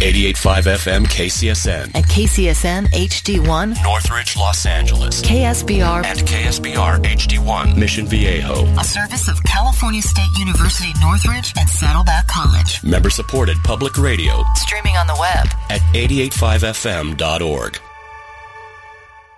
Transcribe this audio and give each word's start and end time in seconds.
88.5 0.00 0.62
FM 0.78 1.04
KCSN. 1.06 1.94
At 1.94 2.04
KCSN 2.04 2.86
HD1. 2.88 3.82
Northridge, 3.82 4.36
Los 4.36 4.64
Angeles. 4.66 5.20
KSBR. 5.22 6.04
And 6.04 6.18
KSBR 6.20 7.02
HD1. 7.02 7.76
Mission 7.76 8.06
Viejo. 8.06 8.64
A 8.78 8.84
service 8.84 9.28
of 9.28 9.42
California 9.44 10.02
State 10.02 10.30
University 10.38 10.92
Northridge 11.00 11.52
and 11.58 11.68
Saddleback 11.68 12.26
College. 12.28 12.82
Member 12.84 13.10
supported 13.10 13.56
public 13.64 13.98
radio. 13.98 14.44
Streaming 14.54 14.96
on 14.96 15.06
the 15.06 15.16
web. 15.18 15.46
At 15.70 15.80
885fm.org. 15.94 17.80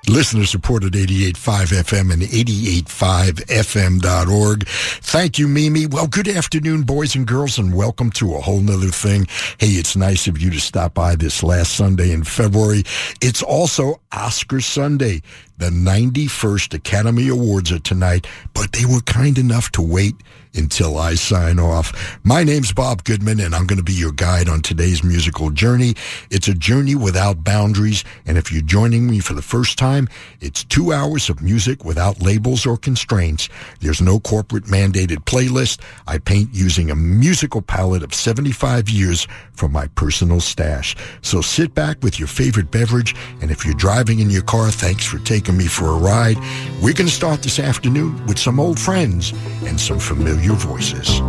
Listener 0.08 0.46
supported 0.46 0.94
88.5 0.94 1.82
FM 1.82 2.10
and 2.12 2.22
88.5fm.org. 2.22 4.66
Thank 4.66 5.38
you, 5.38 5.46
Mimi. 5.46 5.86
Well, 5.86 6.08
good 6.08 6.26
afternoon, 6.26 6.82
boys 6.82 7.14
and 7.14 7.26
girls, 7.26 7.58
and 7.58 7.74
welcome 7.74 8.10
to 8.12 8.34
a 8.34 8.40
whole 8.40 8.60
nother 8.60 8.88
thing. 8.88 9.26
Hey, 9.58 9.68
it's 9.68 9.96
nice 9.96 10.26
of 10.26 10.40
you 10.40 10.50
to 10.50 10.58
stop 10.60 10.94
by 10.94 11.16
this 11.16 11.42
last 11.42 11.74
Sunday 11.76 12.12
in 12.12 12.24
February. 12.24 12.82
It's 13.20 13.42
also 13.42 14.00
Oscar 14.12 14.60
Sunday. 14.60 15.20
The 15.58 15.68
91st 15.70 16.74
Academy 16.74 17.28
Awards 17.28 17.70
are 17.70 17.78
tonight, 17.78 18.26
but 18.54 18.72
they 18.72 18.86
were 18.86 19.02
kind 19.02 19.36
enough 19.38 19.70
to 19.72 19.82
wait 19.82 20.14
until 20.54 20.98
I 20.98 21.14
sign 21.14 21.58
off. 21.58 22.18
My 22.24 22.44
name's 22.44 22.72
Bob 22.72 23.04
Goodman, 23.04 23.40
and 23.40 23.54
I'm 23.54 23.66
going 23.66 23.78
to 23.78 23.84
be 23.84 23.92
your 23.92 24.12
guide 24.12 24.48
on 24.48 24.62
today's 24.62 25.04
musical 25.04 25.50
journey. 25.50 25.94
It's 26.30 26.48
a 26.48 26.54
journey 26.54 26.94
without 26.94 27.44
boundaries, 27.44 28.04
and 28.26 28.36
if 28.36 28.52
you're 28.52 28.62
joining 28.62 29.08
me 29.08 29.20
for 29.20 29.34
the 29.34 29.42
first 29.42 29.78
time, 29.78 30.08
it's 30.40 30.64
two 30.64 30.92
hours 30.92 31.28
of 31.30 31.40
music 31.40 31.84
without 31.84 32.20
labels 32.20 32.66
or 32.66 32.76
constraints. 32.76 33.48
There's 33.80 34.00
no 34.00 34.18
corporate 34.18 34.64
mandated 34.64 35.24
playlist. 35.24 35.80
I 36.06 36.18
paint 36.18 36.50
using 36.52 36.90
a 36.90 36.96
musical 36.96 37.62
palette 37.62 38.02
of 38.02 38.14
75 38.14 38.88
years 38.88 39.26
from 39.52 39.72
my 39.72 39.86
personal 39.88 40.40
stash. 40.40 40.96
So 41.22 41.40
sit 41.40 41.74
back 41.74 42.02
with 42.02 42.18
your 42.18 42.28
favorite 42.28 42.70
beverage, 42.70 43.14
and 43.40 43.50
if 43.50 43.64
you're 43.64 43.74
driving 43.74 44.18
in 44.18 44.30
your 44.30 44.42
car, 44.42 44.70
thanks 44.70 45.06
for 45.06 45.18
taking 45.20 45.56
me 45.56 45.66
for 45.66 45.86
a 45.86 45.98
ride. 45.98 46.38
We're 46.82 46.94
going 46.94 47.06
to 47.06 47.14
start 47.14 47.42
this 47.42 47.58
afternoon 47.58 48.26
with 48.26 48.38
some 48.38 48.58
old 48.58 48.78
friends 48.78 49.32
and 49.64 49.78
some 49.78 49.98
familiar 49.98 50.39
your 50.40 50.56
voices. 50.56 51.20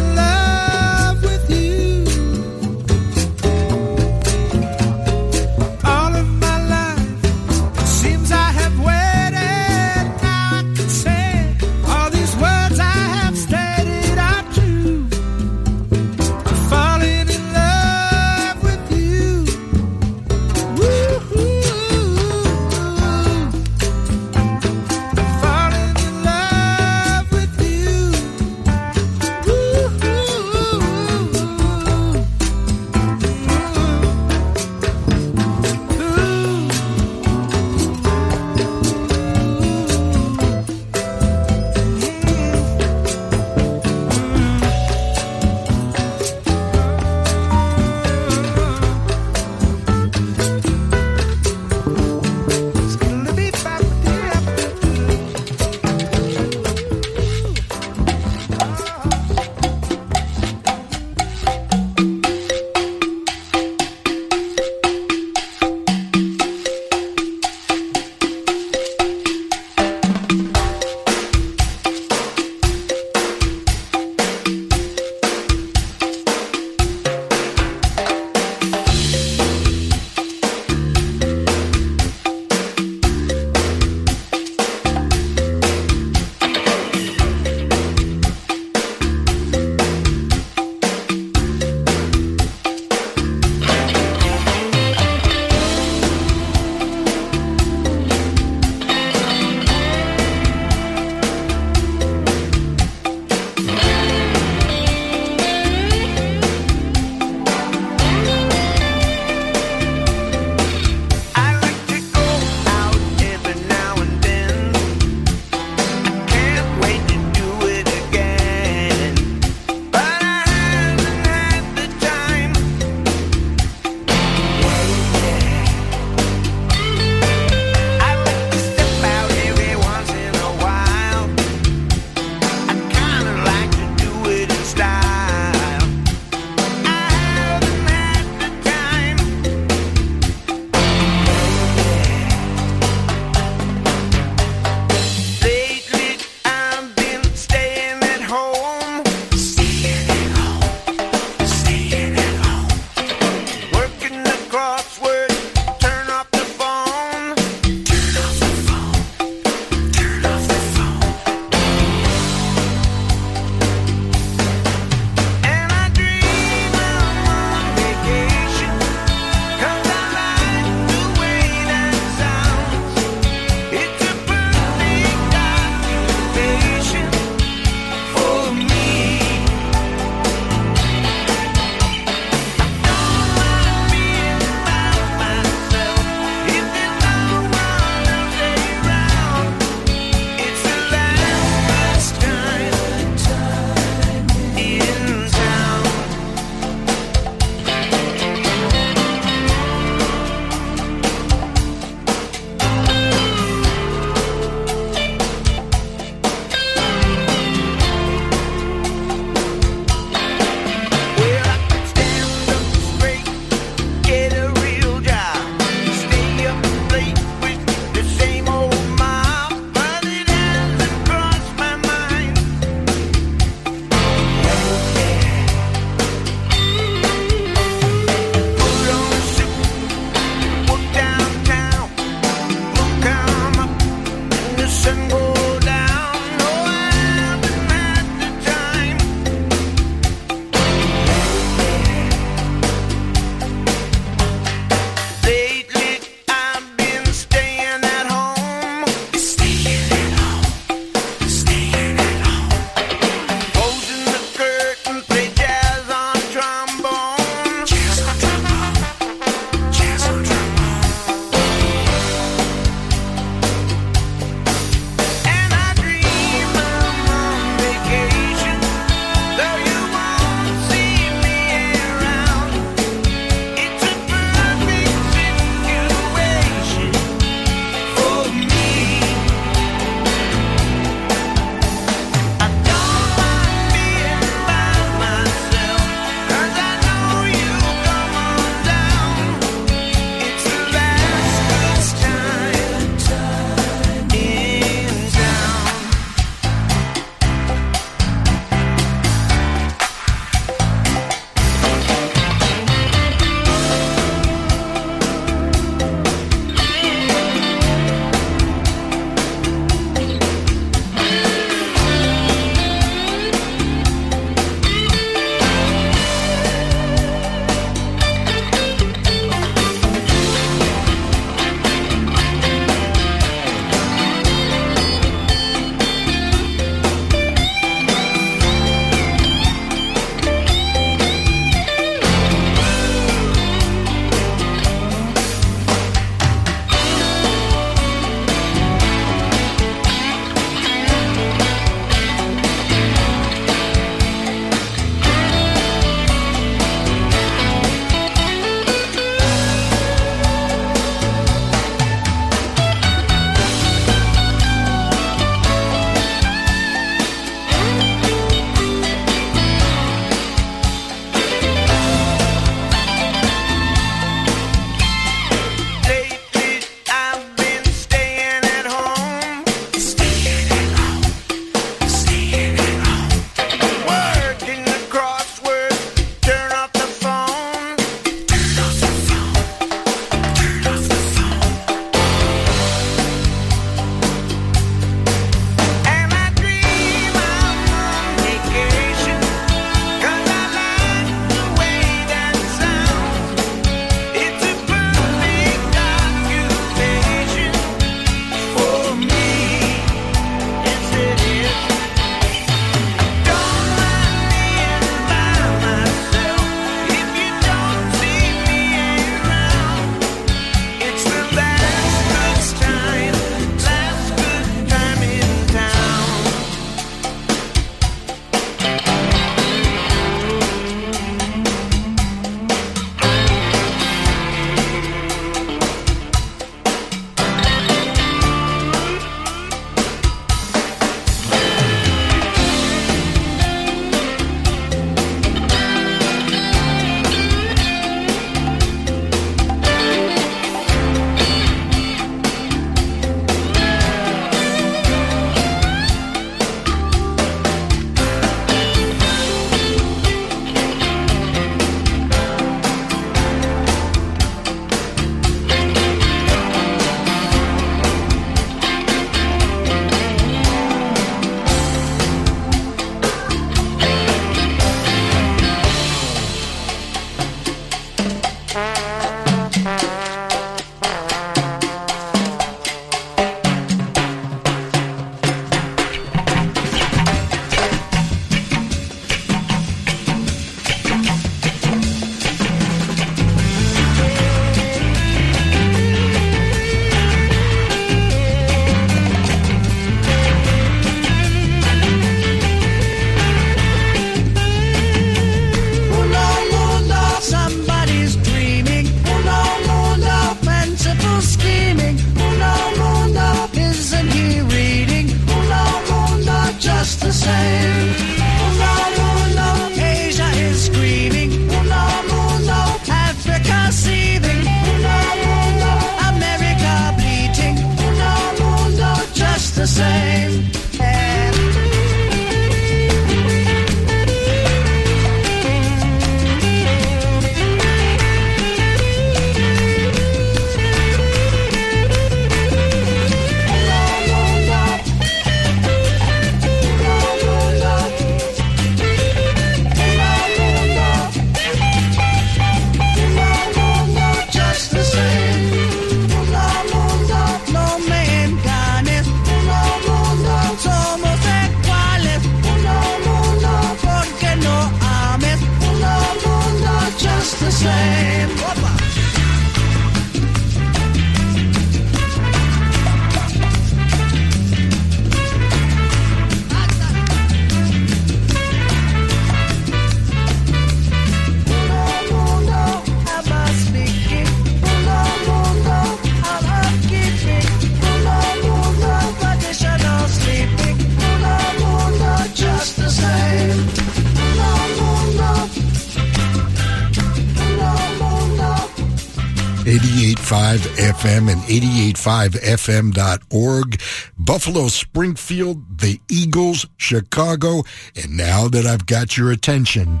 FM 591.10 591.30
and 591.30 591.42
88.5FM.org. 591.42 593.80
Buffalo, 594.16 594.68
Springfield, 594.68 595.80
the 595.80 596.00
Eagles, 596.08 596.66
Chicago. 596.76 597.64
And 597.96 598.16
now 598.16 598.46
that 598.48 598.64
I've 598.64 598.86
got 598.86 599.16
your 599.16 599.32
attention, 599.32 600.00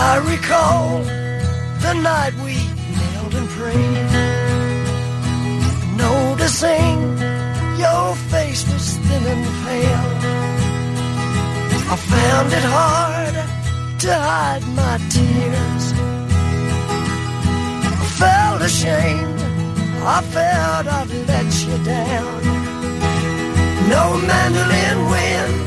I 0.00 0.18
recall 0.18 1.02
the 1.84 1.92
night 1.94 2.34
we 2.44 2.54
knelt 2.94 3.34
and 3.34 3.48
prayed, 3.56 4.10
noticing 5.96 6.98
your 7.82 8.14
face 8.32 8.62
was 8.72 8.96
thin 9.06 9.24
and 9.34 9.44
pale. 9.64 10.10
I 11.92 11.96
found 12.14 12.52
it 12.52 12.66
hard 12.76 13.34
to 14.04 14.14
hide 14.14 14.66
my 14.80 14.98
tears. 15.14 15.84
I 18.02 18.06
felt 18.22 18.62
ashamed. 18.62 19.40
I 20.16 20.20
felt 20.34 20.86
I'd 20.98 21.10
let 21.26 21.50
you 21.66 21.76
down. 21.84 22.40
No 23.94 24.04
mandolin 24.30 24.98
wind 25.12 25.64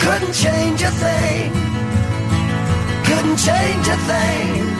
couldn't 0.00 0.32
change 0.32 0.80
a 0.82 0.90
thing 0.90 1.63
wouldn't 3.24 3.38
change 3.38 3.88
a 3.88 3.96
thing. 3.96 4.73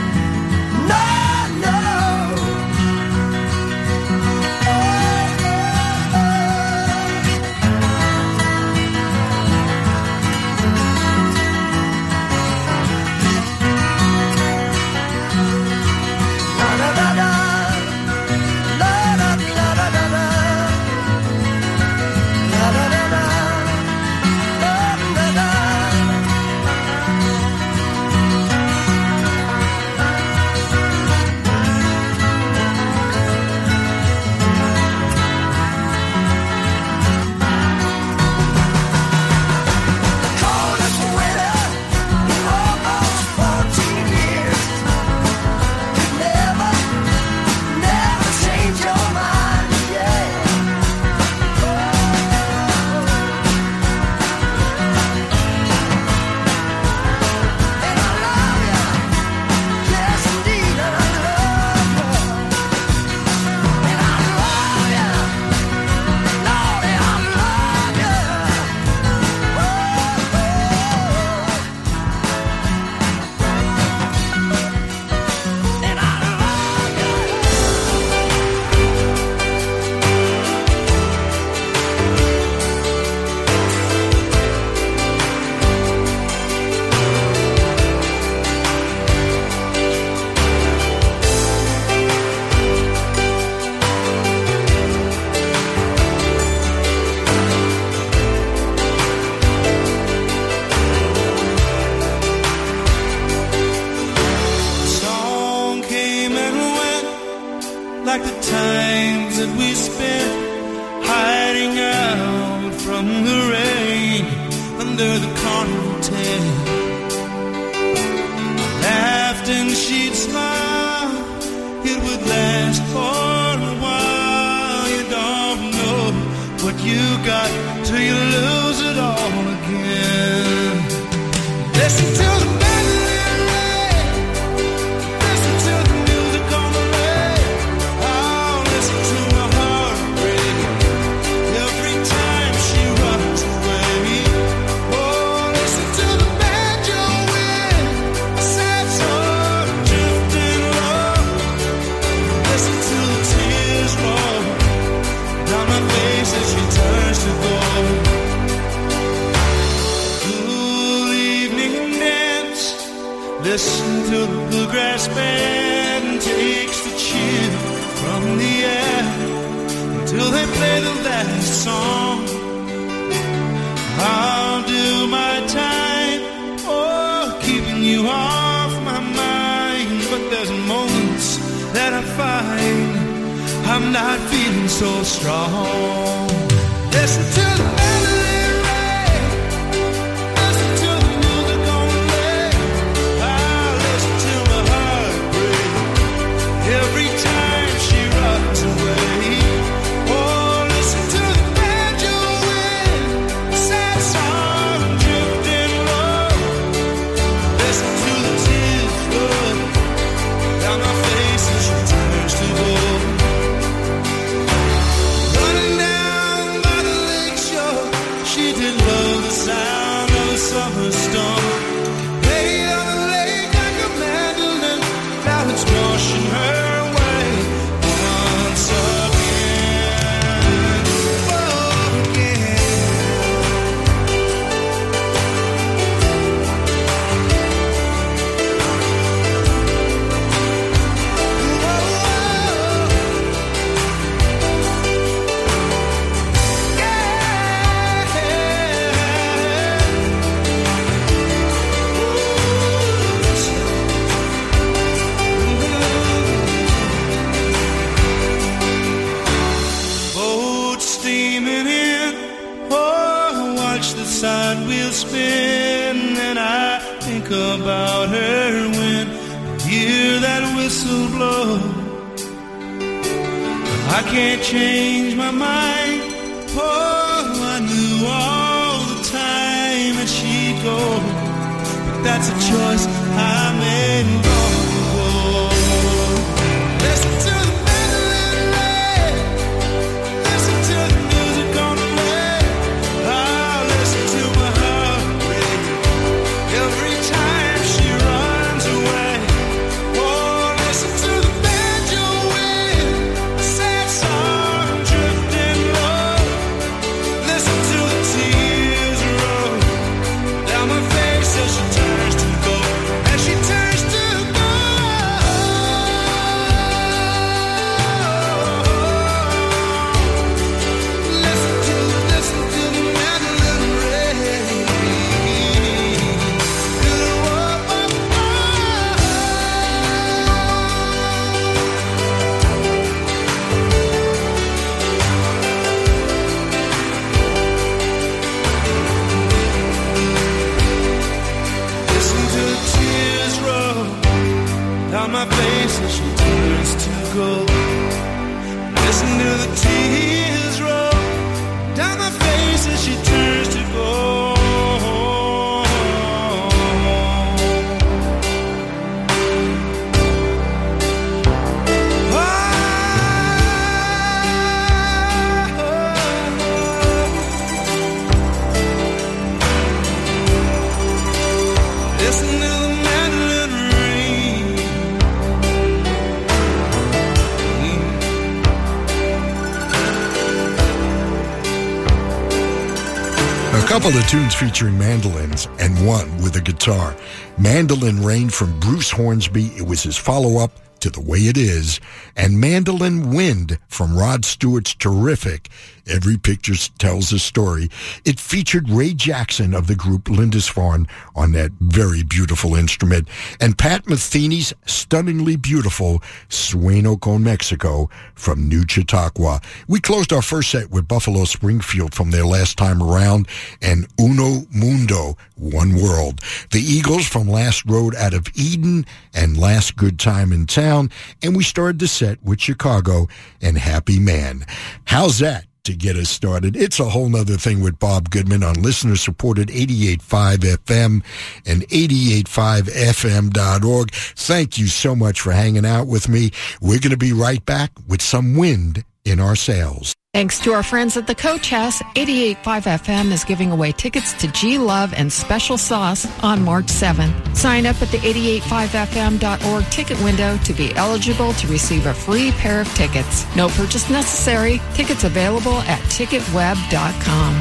Couple 383.84 384.00
of 384.00 384.08
tunes 384.08 384.34
featuring 384.34 384.78
mandolins 384.78 385.46
and 385.58 385.86
one 385.86 386.10
with 386.22 386.34
a 386.36 386.40
guitar. 386.40 386.96
Mandolin 387.36 388.02
Rain 388.02 388.30
from 388.30 388.58
Bruce 388.58 388.90
Hornsby. 388.90 389.48
It 389.58 389.66
was 389.66 389.82
his 389.82 389.94
follow 389.94 390.42
up 390.42 390.52
to 390.80 390.88
The 390.88 391.02
Way 391.02 391.18
It 391.20 391.36
Is, 391.36 391.80
and 392.16 392.40
Mandolin 392.40 393.10
Wind 393.14 393.58
from 393.68 393.94
Rod 393.94 394.24
Stewart's 394.24 394.74
terrific 394.74 395.50
Every 395.86 396.16
Picture 396.16 396.54
Tells 396.78 397.12
a 397.12 397.18
Story. 397.18 397.68
It 398.06 398.18
featured 398.18 398.70
Ray 398.70 398.94
Jackson 398.94 399.52
of 399.52 399.66
the 399.66 399.74
group 399.74 400.08
Lindisfarne 400.08 400.86
on 401.24 401.32
that 401.32 401.50
very 401.58 402.02
beautiful 402.02 402.54
instrument, 402.54 403.08
and 403.40 403.56
Pat 403.56 403.86
Metheny's 403.86 404.52
stunningly 404.66 405.36
beautiful 405.36 406.00
Sueño 406.28 407.00
con 407.00 407.24
Mexico 407.24 407.88
from 408.14 408.46
New 408.46 408.64
Chautauqua. 408.68 409.40
We 409.66 409.80
closed 409.80 410.12
our 410.12 410.20
first 410.20 410.50
set 410.50 410.70
with 410.70 410.86
Buffalo 410.86 411.24
Springfield 411.24 411.94
from 411.94 412.10
their 412.10 412.26
last 412.26 412.58
time 412.58 412.82
around, 412.82 413.26
and 413.62 413.86
Uno 413.98 414.44
Mundo, 414.54 415.16
One 415.36 415.74
World. 415.80 416.20
The 416.50 416.60
Eagles 416.60 417.08
from 417.08 417.26
Last 417.26 417.64
Road 417.64 417.94
Out 417.94 418.12
of 418.12 418.28
Eden 418.34 418.84
and 419.14 419.38
Last 419.38 419.76
Good 419.76 419.98
Time 419.98 420.30
in 420.30 420.44
Town, 420.44 420.90
and 421.22 421.34
we 421.34 421.42
started 421.42 421.78
the 421.78 421.88
set 421.88 422.22
with 422.22 422.38
Chicago 422.38 423.08
and 423.40 423.56
Happy 423.56 423.98
Man. 423.98 424.44
How's 424.84 425.20
that? 425.20 425.46
To 425.64 425.74
get 425.74 425.96
us 425.96 426.10
started. 426.10 426.56
It's 426.56 426.78
a 426.78 426.84
whole 426.84 427.08
nother 427.08 427.36
thing 427.36 427.62
with 427.62 427.78
Bob 427.78 428.10
Goodman 428.10 428.42
on 428.42 428.62
listener 428.62 428.96
supported 428.96 429.48
88.5 429.48 430.36
FM 430.58 431.02
and 431.46 431.62
88.5FM.org. 431.68 433.90
Thank 433.92 434.58
you 434.58 434.66
so 434.66 434.94
much 434.94 435.20
for 435.20 435.32
hanging 435.32 435.66
out 435.66 435.86
with 435.86 436.08
me. 436.08 436.30
We're 436.60 436.80
going 436.80 436.90
to 436.90 436.96
be 436.96 437.12
right 437.12 437.44
back 437.44 437.72
with 437.88 438.02
some 438.02 438.36
wind 438.36 438.84
in 439.04 439.20
our 439.20 439.36
sails. 439.36 439.94
Thanks 440.14 440.38
to 440.44 440.52
our 440.52 440.62
friends 440.62 440.96
at 440.96 441.08
the 441.08 441.14
Coach 441.16 441.50
House, 441.50 441.82
88.5 441.96 442.78
FM 442.78 443.10
is 443.10 443.24
giving 443.24 443.50
away 443.50 443.72
tickets 443.72 444.12
to 444.12 444.30
G 444.30 444.58
Love 444.58 444.94
and 444.94 445.12
Special 445.12 445.58
Sauce 445.58 446.06
on 446.22 446.40
March 446.40 446.68
7. 446.68 447.34
Sign 447.34 447.66
up 447.66 447.82
at 447.82 447.88
the 447.88 447.98
88.5fm.org 447.98 449.64
ticket 449.72 450.00
window 450.04 450.36
to 450.44 450.52
be 450.52 450.72
eligible 450.76 451.32
to 451.32 451.48
receive 451.48 451.86
a 451.86 451.94
free 451.94 452.30
pair 452.30 452.60
of 452.60 452.68
tickets. 452.74 453.26
No 453.34 453.48
purchase 453.48 453.90
necessary. 453.90 454.60
Tickets 454.74 455.02
available 455.02 455.58
at 455.62 455.80
ticketweb.com. 455.90 457.34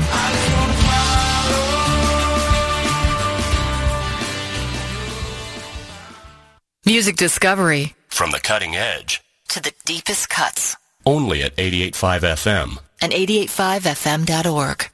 Music 6.85 7.15
discovery 7.15 7.93
From 8.07 8.31
the 8.31 8.39
cutting 8.39 8.75
edge. 8.75 9.21
to 9.49 9.61
the 9.61 9.73
deepest 9.85 10.29
cuts 10.29 10.75
Only 11.05 11.43
at 11.43 11.55
88.5 11.55 12.21
FM. 12.23 12.79
and 13.01 13.11
885fm.org. 13.11 14.89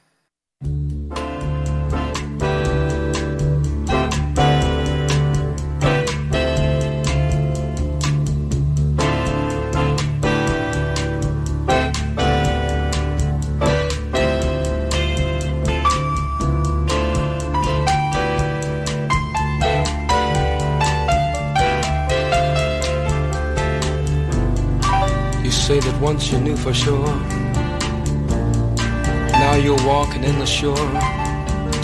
say 25.70 25.78
that 25.78 26.00
once 26.00 26.32
you 26.32 26.40
knew 26.40 26.56
for 26.56 26.74
sure. 26.74 27.14
Now 29.42 29.54
you're 29.54 29.84
walking 29.86 30.24
in 30.24 30.36
the 30.40 30.50
shore 30.58 30.86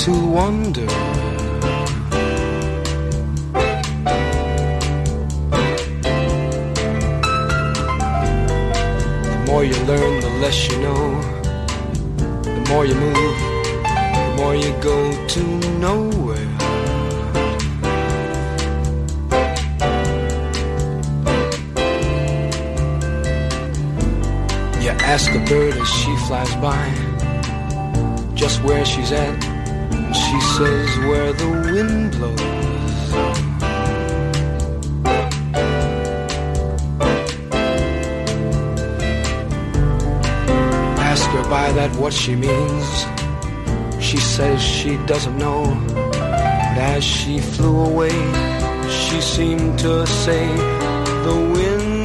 to 0.05 0.13
wonder. 0.39 0.87
The 9.31 9.39
more 9.47 9.65
you 9.71 9.77
learn, 9.91 10.15
the 10.27 10.33
less 10.43 10.59
you 10.69 10.79
know. 10.87 11.05
The 12.43 12.63
more 12.71 12.85
you 12.87 12.97
move, 13.07 13.39
the 14.19 14.35
more 14.39 14.57
you 14.57 14.73
go 14.91 14.99
to 15.35 15.43
nowhere. 15.87 16.26
Ask 25.07 25.33
a 25.33 25.39
bird 25.45 25.75
as 25.77 25.89
she 25.89 26.17
flies 26.27 26.53
by 26.57 26.85
just 28.35 28.63
where 28.65 28.85
she's 28.85 29.13
at, 29.13 29.45
and 29.45 30.15
she 30.15 30.41
says 30.57 30.99
where 31.09 31.33
the 31.33 31.49
wind 31.49 32.11
blows. 32.13 32.41
Ask 40.99 41.27
her 41.31 41.45
by 41.49 41.73
that 41.73 41.95
what 41.97 42.13
she 42.13 42.35
means. 42.35 43.07
She 44.05 44.19
says 44.19 44.61
she 44.61 44.97
doesn't 45.07 45.39
know. 45.39 45.63
But 45.95 46.79
as 46.95 47.03
she 47.05 47.39
flew 47.39 47.87
away, 47.91 48.17
she 48.91 49.21
seemed 49.21 49.79
to 49.79 50.07
say, 50.07 50.47
The 51.27 51.37
wind 51.55 51.96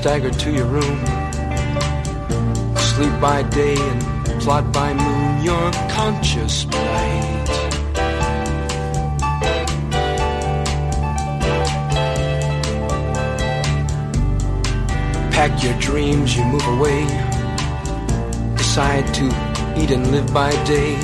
staggered 0.00 0.38
to 0.38 0.50
your 0.50 0.64
room, 0.64 0.98
sleep 2.74 3.12
by 3.20 3.42
day 3.50 3.76
and 3.76 4.40
plot 4.40 4.72
by 4.72 4.94
moon 4.94 5.44
your 5.44 5.70
conscious 5.90 6.64
plight. 6.64 7.46
Pack 15.36 15.62
your 15.62 15.78
dreams, 15.80 16.34
you 16.34 16.44
move 16.46 16.66
away, 16.78 17.04
decide 18.56 19.12
to 19.12 19.26
eat 19.76 19.90
and 19.90 20.10
live 20.12 20.32
by 20.32 20.50
day 20.64 20.94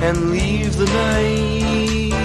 and 0.00 0.30
leave 0.30 0.78
the 0.78 0.86
night. 0.86 2.19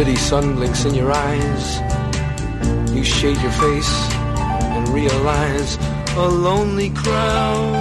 City 0.00 0.16
sun 0.16 0.54
blinks 0.54 0.86
in 0.86 0.94
your 0.94 1.12
eyes. 1.12 1.64
You 2.96 3.04
shade 3.04 3.36
your 3.42 3.52
face 3.64 3.94
and 4.74 4.88
realize 4.88 5.76
a 6.16 6.26
lonely 6.26 6.88
crowd. 6.88 7.74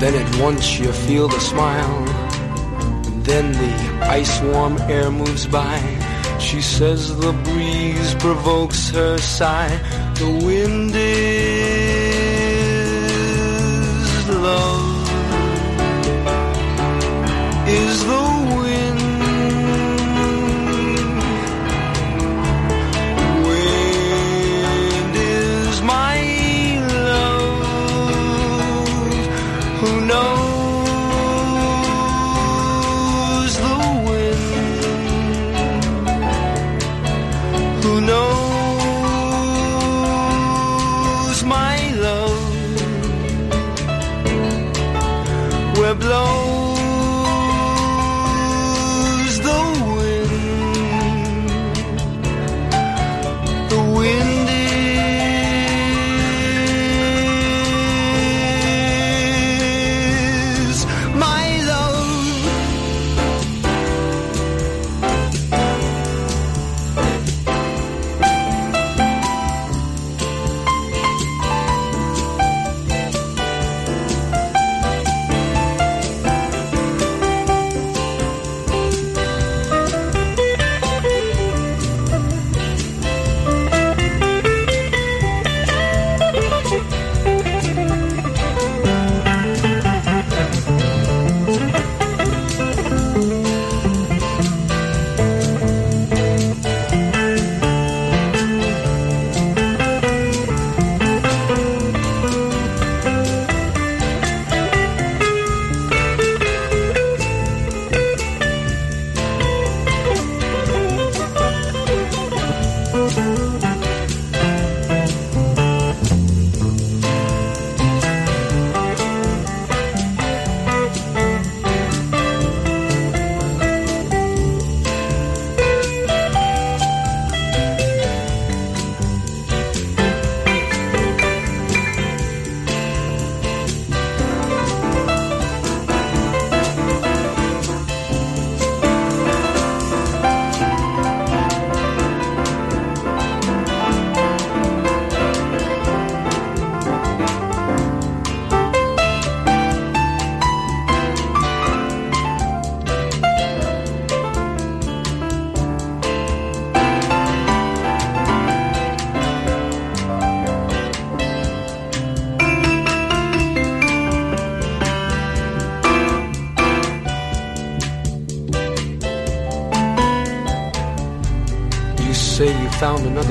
Then 0.00 0.14
at 0.22 0.40
once 0.40 0.76
you 0.76 0.92
feel 0.92 1.28
the 1.28 1.38
smile. 1.38 2.08
And 3.06 3.24
then 3.24 3.52
the 3.52 3.72
ice 4.10 4.40
warm 4.42 4.76
air 4.90 5.12
moves 5.12 5.46
by. 5.46 5.78
She 6.40 6.60
says 6.60 7.16
the 7.16 7.32
breeze 7.44 8.14
provokes 8.16 8.90
her 8.90 9.18
sigh. 9.18 9.78
The 10.16 10.30
wind 10.44 10.90
is 10.96 12.01
love. 14.42 14.81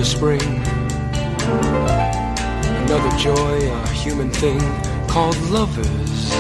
another 0.01 0.17
spring, 0.17 0.41
another 2.85 3.17
joy, 3.17 3.71
a 3.71 3.89
human 3.89 4.31
thing 4.31 4.59
called 5.07 5.37
lovers. 5.51 6.31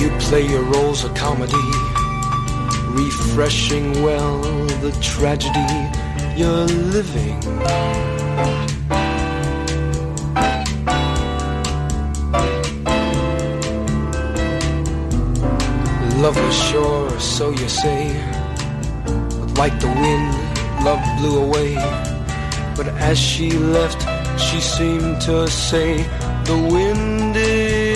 You 0.00 0.10
play 0.20 0.46
your 0.46 0.62
roles 0.62 1.02
of 1.02 1.12
comedy, 1.14 1.56
refreshing 2.90 4.00
well 4.04 4.40
the 4.80 4.96
tragedy 5.00 6.38
you're 6.40 6.66
living. 6.66 8.07
so 17.38 17.50
you 17.50 17.68
say. 17.68 18.02
But 19.38 19.50
like 19.56 19.78
the 19.78 19.86
wind, 19.86 20.28
love 20.84 21.02
blew 21.18 21.36
away. 21.46 21.74
But 22.76 22.88
as 23.10 23.16
she 23.16 23.52
left, 23.52 24.00
she 24.40 24.60
seemed 24.60 25.20
to 25.20 25.46
say, 25.46 26.02
The 26.50 26.58
wind 26.72 27.36
is. 27.36 27.87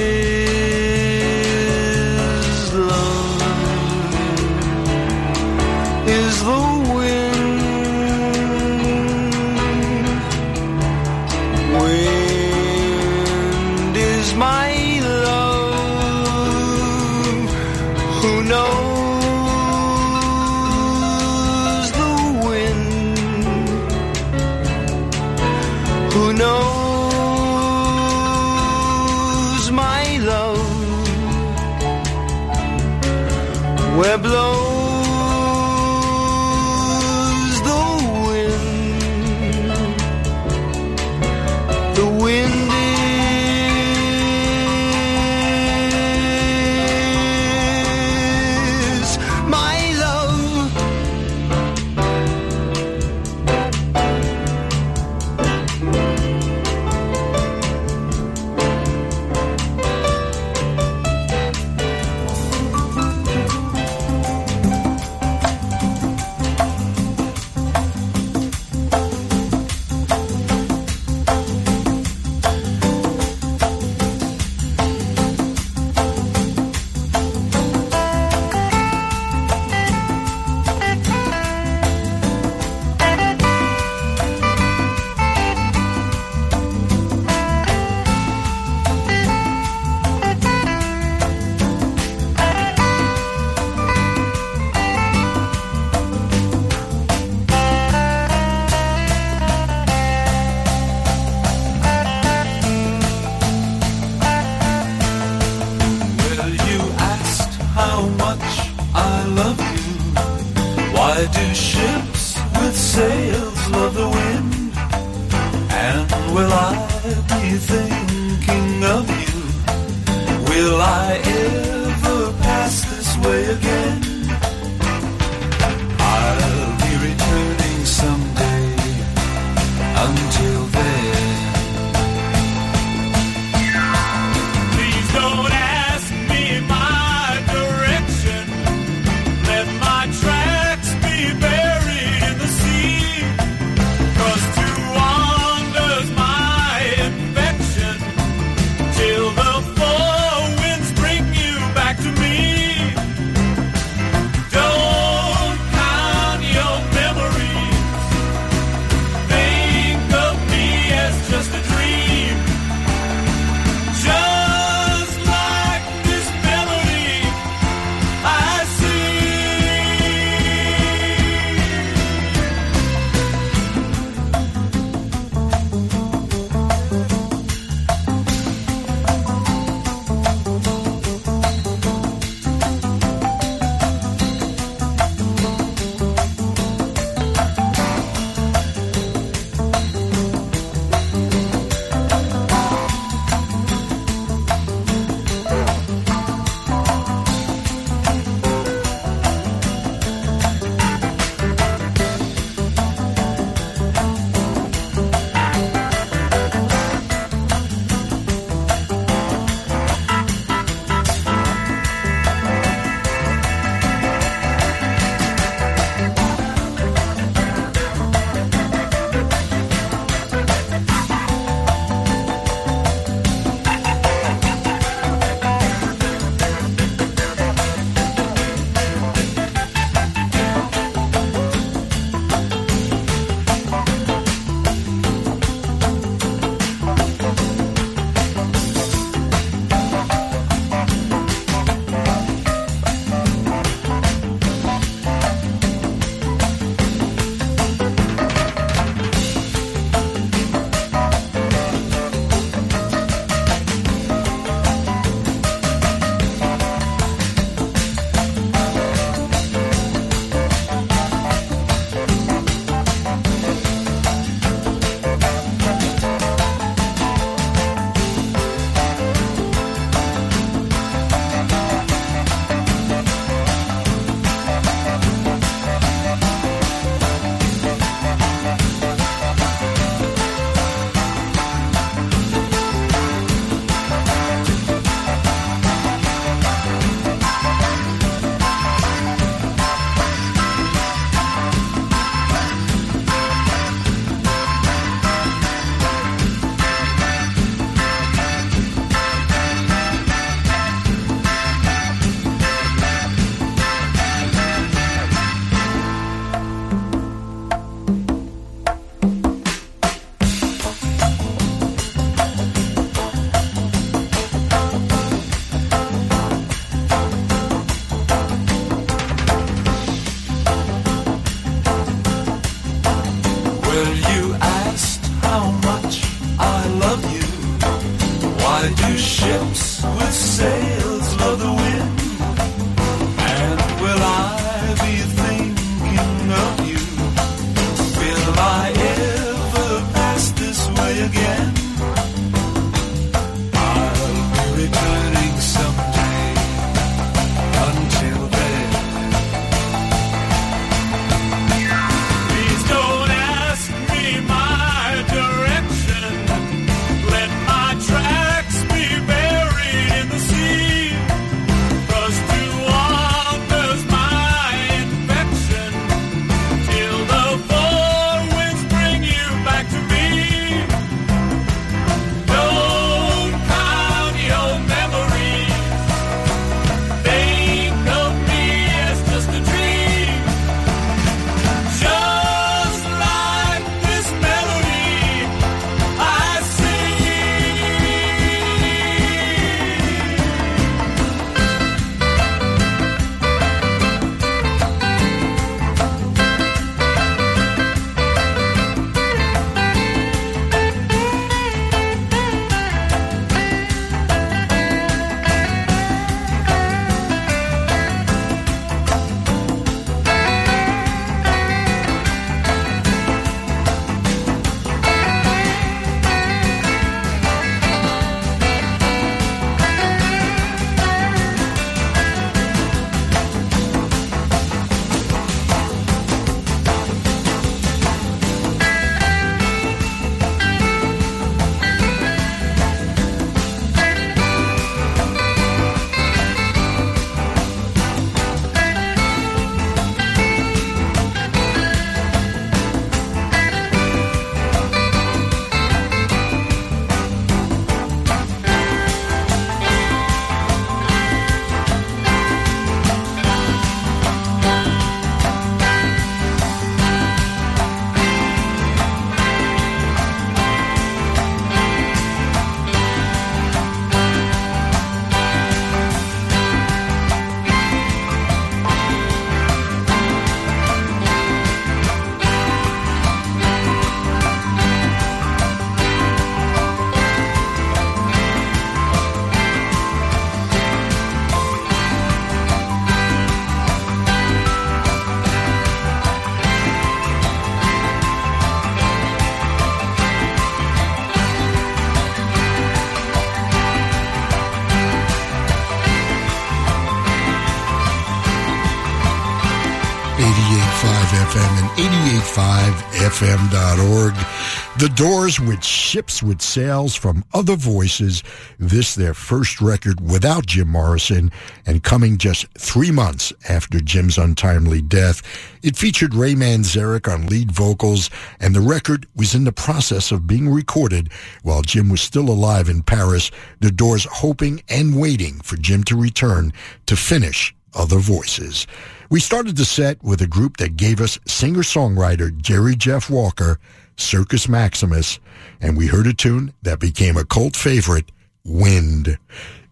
The 504.83 504.89
Doors 504.89 505.39
with 505.39 505.63
Ships 505.63 506.25
with 506.25 506.43
Sails 506.43 506.97
from 506.97 507.25
Other 507.33 507.55
Voices. 507.55 508.25
This 508.59 508.97
their 508.97 509.15
first 509.15 509.61
record 509.61 510.01
without 510.01 510.47
Jim 510.47 510.71
Morrison 510.71 511.31
and 511.65 511.85
coming 511.85 512.19
just 512.19 512.49
three 512.59 512.91
months 512.91 513.33
after 513.49 513.79
Jim's 513.79 514.19
untimely 514.19 514.83
death. 514.83 515.23
It 515.63 515.77
featured 515.77 516.17
Ray 516.17 516.35
Manzarek 516.35 517.07
on 517.07 517.29
lead 517.29 517.53
vocals 517.53 518.11
and 518.41 518.57
the 518.57 518.61
record 518.61 519.07
was 519.15 519.37
in 519.37 519.45
the 519.45 519.53
process 519.53 520.11
of 520.11 520.27
being 520.27 520.49
recorded 520.49 521.13
while 521.45 521.63
Jim 521.63 521.89
was 521.89 522.01
still 522.01 522.29
alive 522.29 522.69
in 522.69 522.83
Paris. 522.83 523.31
The 523.61 523.71
Doors 523.71 524.09
hoping 524.11 524.65
and 524.69 525.01
waiting 525.01 525.35
for 525.43 525.55
Jim 525.55 525.85
to 525.85 525.97
return 525.97 526.53
to 526.87 526.97
finish 526.97 527.55
Other 527.73 527.99
Voices. 527.99 528.67
We 529.11 529.21
started 529.21 529.57
the 529.57 529.65
set 529.65 530.03
with 530.03 530.23
a 530.23 530.27
group 530.27 530.57
that 530.57 530.77
gave 530.77 531.01
us 531.01 531.21
singer-songwriter 531.27 532.37
Jerry 532.39 532.75
Jeff 532.75 533.09
Walker, 533.09 533.61
Circus 533.97 534.49
Maximus, 534.49 535.19
and 535.61 535.77
we 535.77 535.87
heard 535.87 536.07
a 536.07 536.13
tune 536.13 536.53
that 536.63 536.81
became 536.81 537.17
a 537.17 537.25
cult 537.25 537.57
favorite, 537.57 538.11
Wind. 538.45 539.19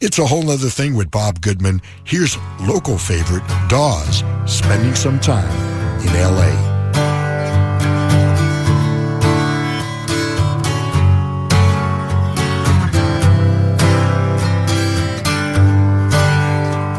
It's 0.01 0.18
a 0.18 0.27
whole 0.27 0.51
other 0.51 0.68
thing 0.68 0.95
with 0.95 1.11
Bob 1.11 1.41
Goodman. 1.41 1.83
Here's 2.05 2.39
local 2.61 2.97
favorite, 2.99 3.43
Dawes, 3.68 4.23
spending 4.47 4.95
some 4.95 5.21
time 5.21 5.51
in 6.01 6.09
L.A. 6.16 6.71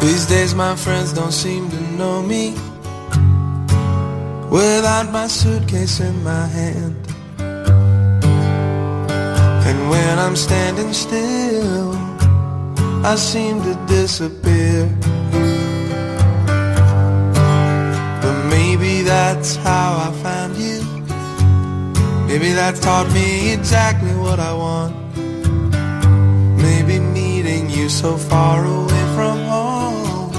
These 0.01 0.25
days 0.25 0.55
my 0.55 0.75
friends 0.75 1.13
don't 1.13 1.31
seem 1.31 1.69
to 1.69 1.81
know 1.91 2.21
me 2.21 2.55
Without 4.51 5.11
my 5.13 5.27
suitcase 5.27 6.01
in 6.01 6.23
my 6.23 6.45
hand 6.45 7.10
And 9.67 9.89
when 9.89 10.19
I'm 10.19 10.35
standing 10.35 10.93
still 10.93 12.11
I 13.03 13.15
seem 13.15 13.63
to 13.63 13.73
disappear. 13.87 14.87
But 18.21 18.45
maybe 18.47 19.01
that's 19.01 19.55
how 19.55 19.97
I 20.07 20.11
found 20.21 20.55
you. 20.55 20.81
Maybe 22.27 22.51
that 22.53 22.75
taught 22.75 23.11
me 23.11 23.53
exactly 23.53 24.13
what 24.13 24.39
I 24.39 24.53
want. 24.53 24.95
Maybe 26.61 26.99
meeting 26.99 27.71
you 27.71 27.89
so 27.89 28.17
far 28.17 28.63
away 28.63 29.03
from 29.15 29.37
home 29.53 30.31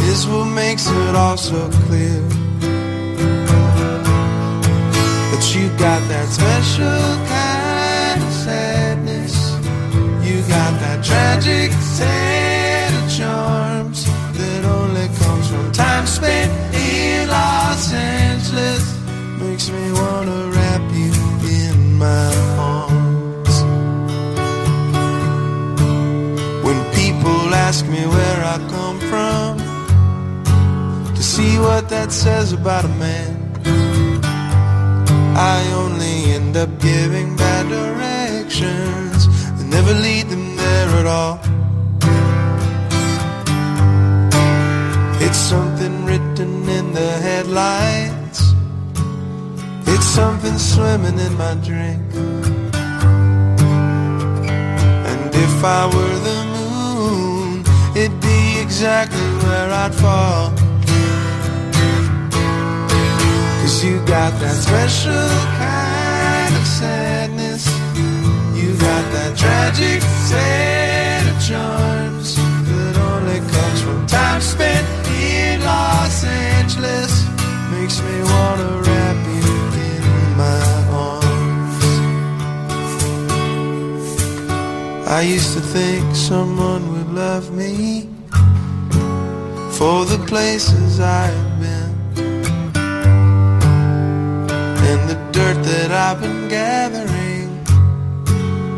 Is 0.00 0.26
what 0.26 0.46
makes 0.46 0.88
it 0.88 1.14
all 1.14 1.36
so 1.36 1.70
clear. 1.86 2.22
That 5.30 5.44
you 5.54 5.68
got 5.78 6.02
that 6.08 6.28
special 6.28 7.26
kind 7.28 7.57
got 10.48 10.72
that 10.80 11.04
tragic 11.04 11.70
set 11.72 12.90
of 12.98 13.06
charms 13.16 14.06
That 14.38 14.64
only 14.64 15.08
comes 15.20 15.46
from 15.50 15.70
time 15.72 16.06
spent 16.06 16.50
in 16.74 17.28
Los 17.28 17.92
Angeles. 17.92 18.84
Makes 19.38 19.70
me 19.70 19.92
wanna 19.92 20.38
wrap 20.54 20.84
you 21.02 21.12
in 21.62 21.94
my 22.04 22.32
arms. 22.74 23.56
When 26.64 26.78
people 26.94 27.54
ask 27.66 27.86
me 27.86 28.02
where 28.06 28.40
I 28.54 28.56
come 28.74 28.98
from 29.10 29.50
To 31.14 31.22
see 31.22 31.58
what 31.58 31.88
that 31.90 32.10
says 32.10 32.52
about 32.52 32.84
a 32.84 32.94
man 33.06 33.34
I 35.36 35.58
only 35.82 36.32
end 36.36 36.56
up 36.56 36.70
giving 36.80 37.36
bad 37.36 37.68
directions 37.68 39.07
never 39.74 39.94
lead 39.94 40.26
them 40.28 40.56
there 40.56 40.88
at 41.00 41.06
all. 41.06 41.36
It's 45.24 45.40
something 45.52 46.04
written 46.04 46.68
in 46.68 46.92
the 46.92 47.10
headlights. 47.26 48.40
It's 49.86 50.08
something 50.20 50.58
swimming 50.58 51.18
in 51.26 51.32
my 51.36 51.54
drink. 51.68 52.02
And 55.10 55.34
if 55.46 55.64
I 55.64 55.86
were 55.94 56.18
the 56.28 56.38
moon 56.44 56.58
It'd 57.98 58.20
be 58.20 58.60
exactly 58.60 59.28
where 59.42 59.70
I'd 59.72 59.92
fall. 59.92 60.52
Cause 63.60 63.84
you 63.84 63.98
got 64.06 64.32
that 64.38 64.54
special 64.54 65.28
kind 65.58 66.54
of 66.54 66.64
sadness 66.64 67.47
tragic 69.78 70.02
set 70.02 71.22
of 71.30 71.38
charms 71.46 72.36
That 72.36 72.96
only 73.10 73.38
comes 73.50 73.80
from 73.80 74.06
time 74.06 74.40
spent 74.40 74.86
in 75.06 75.60
Los 75.60 76.24
Angeles. 76.24 77.12
Makes 77.70 78.00
me 78.02 78.16
wanna 78.22 78.70
wrap 78.84 79.18
you 79.36 79.50
in 79.90 80.02
my 80.36 80.64
arms. 81.06 81.84
I 85.08 85.20
used 85.22 85.52
to 85.54 85.60
think 85.60 86.04
someone 86.14 86.84
would 86.92 87.10
love 87.14 87.50
me 87.52 88.08
For 89.78 90.04
the 90.04 90.18
places 90.26 91.00
I 91.00 91.26
have 91.26 91.60
been 91.60 91.94
And 94.90 95.00
the 95.10 95.18
dirt 95.32 95.62
that 95.70 95.90
I've 95.92 96.20
been 96.20 96.48
gathering 96.48 97.48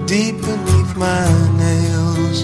Deep 0.07 0.40
beneath 0.40 0.80
my 1.01 1.26
nails. 1.57 2.42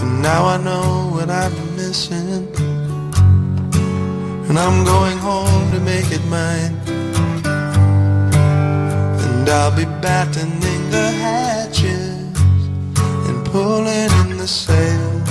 And 0.00 0.22
now 0.22 0.42
I 0.54 0.56
know 0.68 1.10
what 1.14 1.26
been 1.26 1.76
missing. 1.76 2.46
And 4.48 4.56
I'm 4.64 4.84
going 4.84 5.18
home 5.18 5.66
to 5.74 5.80
make 5.80 6.08
it 6.16 6.24
mine. 6.36 6.74
And 9.24 9.48
I'll 9.48 9.74
be 9.74 9.86
battening 10.06 10.82
the 10.90 11.08
hatches 11.24 12.38
And 13.26 13.38
pulling 13.46 14.10
in 14.20 14.36
the 14.36 14.46
sails 14.46 15.28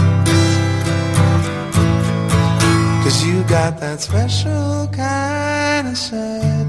Cause 3.04 3.24
you 3.24 3.44
got 3.44 3.80
that 3.80 4.02
special 4.02 4.90
kind 4.92 5.88
of 5.88 5.98
sadness 5.98 6.69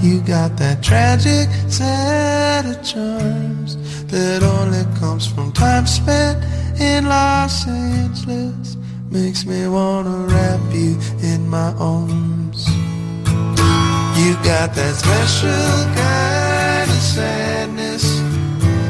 You 0.00 0.20
got 0.20 0.56
that 0.58 0.80
tragic 0.80 1.48
set 1.68 2.64
of 2.64 2.84
charms 2.84 3.76
That 4.06 4.44
only 4.44 4.84
comes 5.00 5.26
from 5.26 5.50
time 5.52 5.86
spent 5.86 6.38
in 6.80 7.08
Los 7.08 7.66
Angeles. 7.66 8.76
Makes 9.10 9.44
me 9.44 9.66
wanna 9.66 10.26
wrap 10.26 10.60
you 10.72 10.96
in 11.20 11.48
my 11.48 11.72
arms. 11.78 12.68
You 14.18 14.34
got 14.44 14.72
that 14.74 14.94
special 14.94 15.74
kind 15.98 16.90
of 16.90 17.02
sadness. 17.02 18.04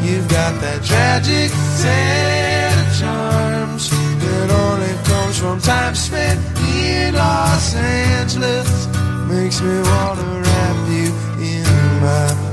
You 0.05 0.21
got 0.29 0.61
that 0.61 0.85
tragic 0.85 1.51
set 1.81 2.73
of 2.83 2.99
charms 3.01 3.91
That 4.21 4.51
only 4.51 4.95
comes 5.05 5.39
from 5.39 5.59
time 5.61 5.95
spent 5.95 6.39
in 6.69 7.15
Los 7.15 7.75
Angeles. 7.75 8.87
Makes 9.27 9.61
me 9.63 9.81
wanna 9.81 10.38
my 12.01 12.48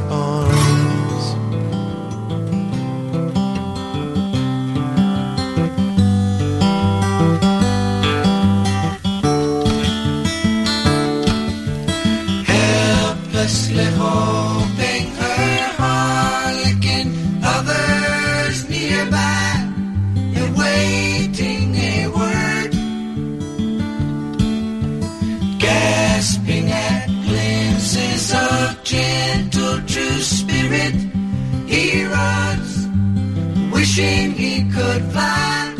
spirit 30.66 30.96
he 31.68 32.04
runs, 32.06 32.88
wishing 33.72 34.32
he 34.32 34.64
could 34.72 35.04
fly, 35.12 35.74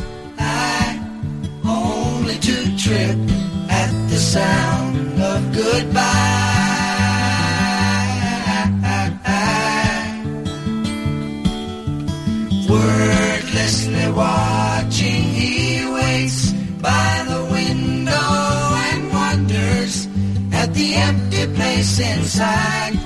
only 1.66 2.36
to 2.48 2.78
trip 2.78 3.18
at 3.70 3.92
the 4.10 4.18
sound 4.18 5.22
of 5.22 5.42
goodbye. 5.54 6.42
Wordlessly 12.70 14.08
watching, 14.14 15.24
he 15.40 15.86
waits 15.98 16.52
by 16.82 17.26
the 17.32 17.42
window 17.58 18.30
and 18.90 19.02
wonders 19.14 20.08
at 20.54 20.74
the 20.74 20.94
empty 20.96 21.46
place 21.56 22.00
inside 22.00 23.05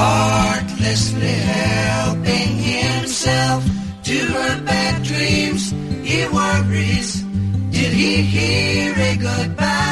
Heartlessly 0.00 1.26
helping 1.26 2.50
himself 2.56 3.64
to 4.04 4.16
her 4.36 4.62
bad 4.64 5.02
dreams. 5.02 5.72
He 6.08 6.24
worries, 6.28 7.22
did 7.70 7.92
he 7.92 8.22
hear 8.22 8.94
a 8.96 9.16
goodbye? 9.16 9.87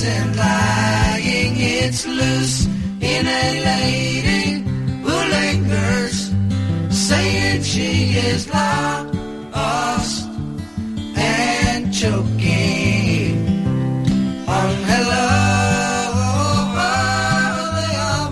Love 0.00 0.08
isn't 0.08 0.36
lying, 0.36 1.54
it's 1.58 2.06
loose 2.06 2.66
in 3.00 3.26
a 3.26 3.64
lady 3.64 4.62
who 5.02 5.14
lingers, 5.36 6.32
saying 6.88 7.62
she 7.62 8.16
is 8.16 8.48
lost 8.48 10.26
and 11.16 11.92
choking 11.92 13.46
on 14.48 14.74
hello. 14.90 15.28
Oh, 16.16 16.76
oh, 16.76 17.70
they 17.76 17.96
are 18.08 18.28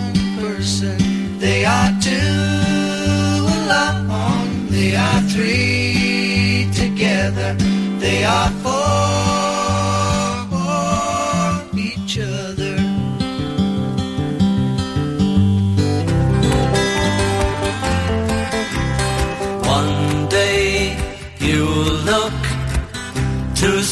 one 0.00 0.16
person, 0.40 0.96
they 1.38 1.64
are 1.66 1.92
two 2.00 2.10
alone, 3.58 4.68
they 4.70 4.96
are 4.96 5.20
three 5.28 6.70
together, 6.72 7.54
they 7.98 8.24
are 8.24 8.50
four 8.62 9.09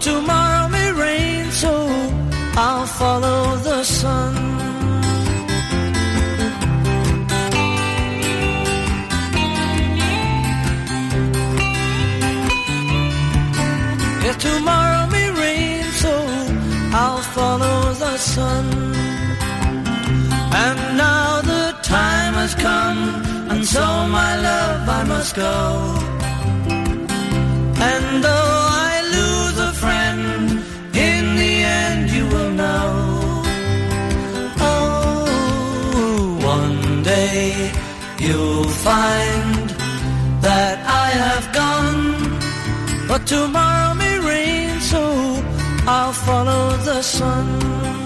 Tomorrow 0.00 0.68
may 0.68 0.92
rain, 0.92 1.50
so 1.50 1.72
I'll 2.56 2.86
follow 2.86 3.56
the 3.68 3.82
sun. 3.84 4.34
If 14.28 14.36
tomorrow 14.38 15.06
may 15.14 15.30
rain, 15.30 15.84
so 16.02 16.12
I'll 16.92 17.24
follow 17.36 17.78
the 18.04 18.16
sun. 18.18 18.66
And 20.64 20.78
now 20.96 21.40
the 21.52 21.66
time 21.82 22.34
has 22.34 22.54
come, 22.54 23.00
and 23.50 23.64
so 23.64 23.84
my 24.18 24.32
love 24.48 24.88
I 24.88 25.02
must 25.04 25.34
go. 25.34 25.54
And 27.90 28.24
though 28.24 28.47
find 38.88 39.68
that 40.46 40.76
I 41.04 41.08
have 41.24 41.46
gone. 41.60 42.02
But 43.10 43.22
tomorrow 43.34 43.92
may 44.02 44.16
rain, 44.30 44.80
so 44.92 45.02
I'll 45.96 46.16
follow 46.28 46.64
the 46.88 47.00
sun. 47.16 47.97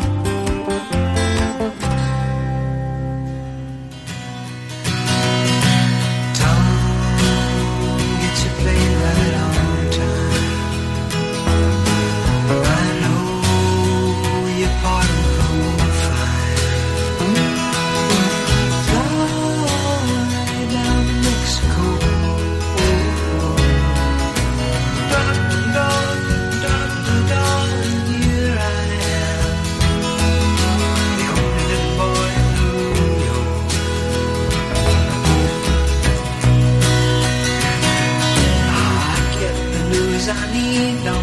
你 40.72 41.21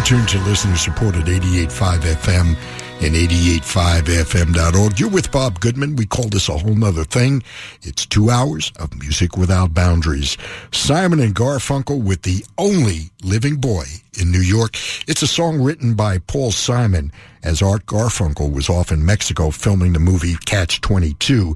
You're 0.00 0.18
tuned 0.18 0.28
to 0.30 0.38
listener 0.38 0.76
supported 0.76 1.26
88.5 1.26 1.98
FM 2.00 2.56
and 3.02 3.14
88.5fm.org. 3.14 4.98
You're 4.98 5.10
with 5.10 5.30
Bob 5.30 5.60
Goodman. 5.60 5.96
We 5.96 6.06
call 6.06 6.30
this 6.30 6.48
a 6.48 6.56
whole 6.56 6.74
nother 6.74 7.04
thing. 7.04 7.42
It's 7.82 8.06
two 8.06 8.30
hours 8.30 8.72
of 8.76 8.98
music 8.98 9.36
without 9.36 9.74
boundaries. 9.74 10.38
Simon 10.72 11.20
and 11.20 11.34
Garfunkel 11.34 12.02
with 12.02 12.22
the 12.22 12.42
only 12.56 13.10
living 13.22 13.56
boy 13.56 13.84
in 14.18 14.32
New 14.32 14.40
York. 14.40 14.78
It's 15.06 15.20
a 15.20 15.26
song 15.26 15.60
written 15.60 15.92
by 15.92 16.16
Paul 16.16 16.50
Simon 16.50 17.12
as 17.42 17.60
Art 17.60 17.84
Garfunkel 17.84 18.50
was 18.50 18.70
off 18.70 18.90
in 18.90 19.04
Mexico 19.04 19.50
filming 19.50 19.92
the 19.92 19.98
movie 19.98 20.36
Catch 20.46 20.80
22. 20.80 21.54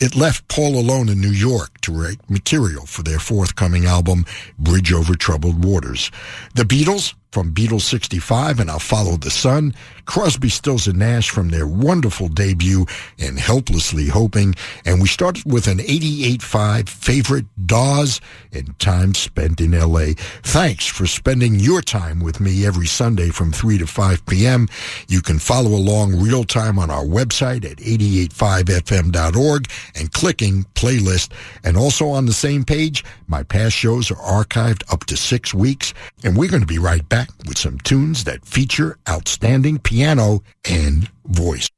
It 0.00 0.16
left 0.16 0.48
Paul 0.48 0.76
alone 0.76 1.08
in 1.08 1.20
New 1.20 1.30
York 1.30 1.80
to 1.82 1.92
write 1.92 2.28
material 2.28 2.86
for 2.86 3.04
their 3.04 3.20
forthcoming 3.20 3.86
album, 3.86 4.24
Bridge 4.58 4.92
Over 4.92 5.14
Troubled 5.14 5.64
Waters. 5.64 6.10
The 6.56 6.64
Beatles 6.64 7.14
from 7.34 7.52
Beatles 7.52 7.80
65 7.80 8.60
and 8.60 8.70
I'll 8.70 8.78
Follow 8.78 9.16
the 9.16 9.30
Sun, 9.30 9.74
Crosby, 10.04 10.48
Stills 10.48 10.86
and 10.86 11.00
Nash 11.00 11.30
from 11.30 11.48
their 11.48 11.66
wonderful 11.66 12.28
debut 12.28 12.86
and 13.18 13.40
Helplessly 13.40 14.06
Hoping, 14.06 14.54
and 14.86 15.00
we 15.00 15.08
started 15.08 15.50
with 15.50 15.66
an 15.66 15.78
88.5 15.78 16.88
favorite 16.88 17.46
Dawes 17.66 18.20
and 18.52 18.78
Time 18.78 19.14
Spent 19.14 19.60
in 19.60 19.72
LA. 19.72 20.12
Thanks 20.44 20.86
for 20.86 21.06
spending 21.06 21.58
your 21.58 21.82
time 21.82 22.20
with 22.20 22.38
me 22.38 22.64
every 22.64 22.86
Sunday 22.86 23.30
from 23.30 23.50
3 23.50 23.78
to 23.78 23.86
5 23.86 24.26
p.m. 24.26 24.68
You 25.08 25.20
can 25.20 25.40
follow 25.40 25.70
along 25.70 26.20
real 26.20 26.44
time 26.44 26.78
on 26.78 26.90
our 26.90 27.04
website 27.04 27.64
at 27.64 27.78
885fm.org 27.78 29.68
and 29.96 30.12
clicking 30.12 30.66
playlist. 30.74 31.32
And 31.64 31.76
also 31.76 32.10
on 32.10 32.26
the 32.26 32.32
same 32.32 32.64
page, 32.64 33.04
my 33.26 33.42
past 33.42 33.74
shows 33.74 34.12
are 34.12 34.44
archived 34.44 34.84
up 34.92 35.04
to 35.06 35.16
six 35.16 35.52
weeks. 35.52 35.94
And 36.22 36.36
we're 36.36 36.50
going 36.50 36.62
to 36.62 36.66
be 36.66 36.78
right 36.78 37.08
back 37.26 37.48
with 37.48 37.58
some 37.58 37.78
tunes 37.80 38.24
that 38.24 38.44
feature 38.44 38.96
outstanding 39.08 39.78
piano 39.78 40.42
and 40.68 41.08
voice. 41.26 41.68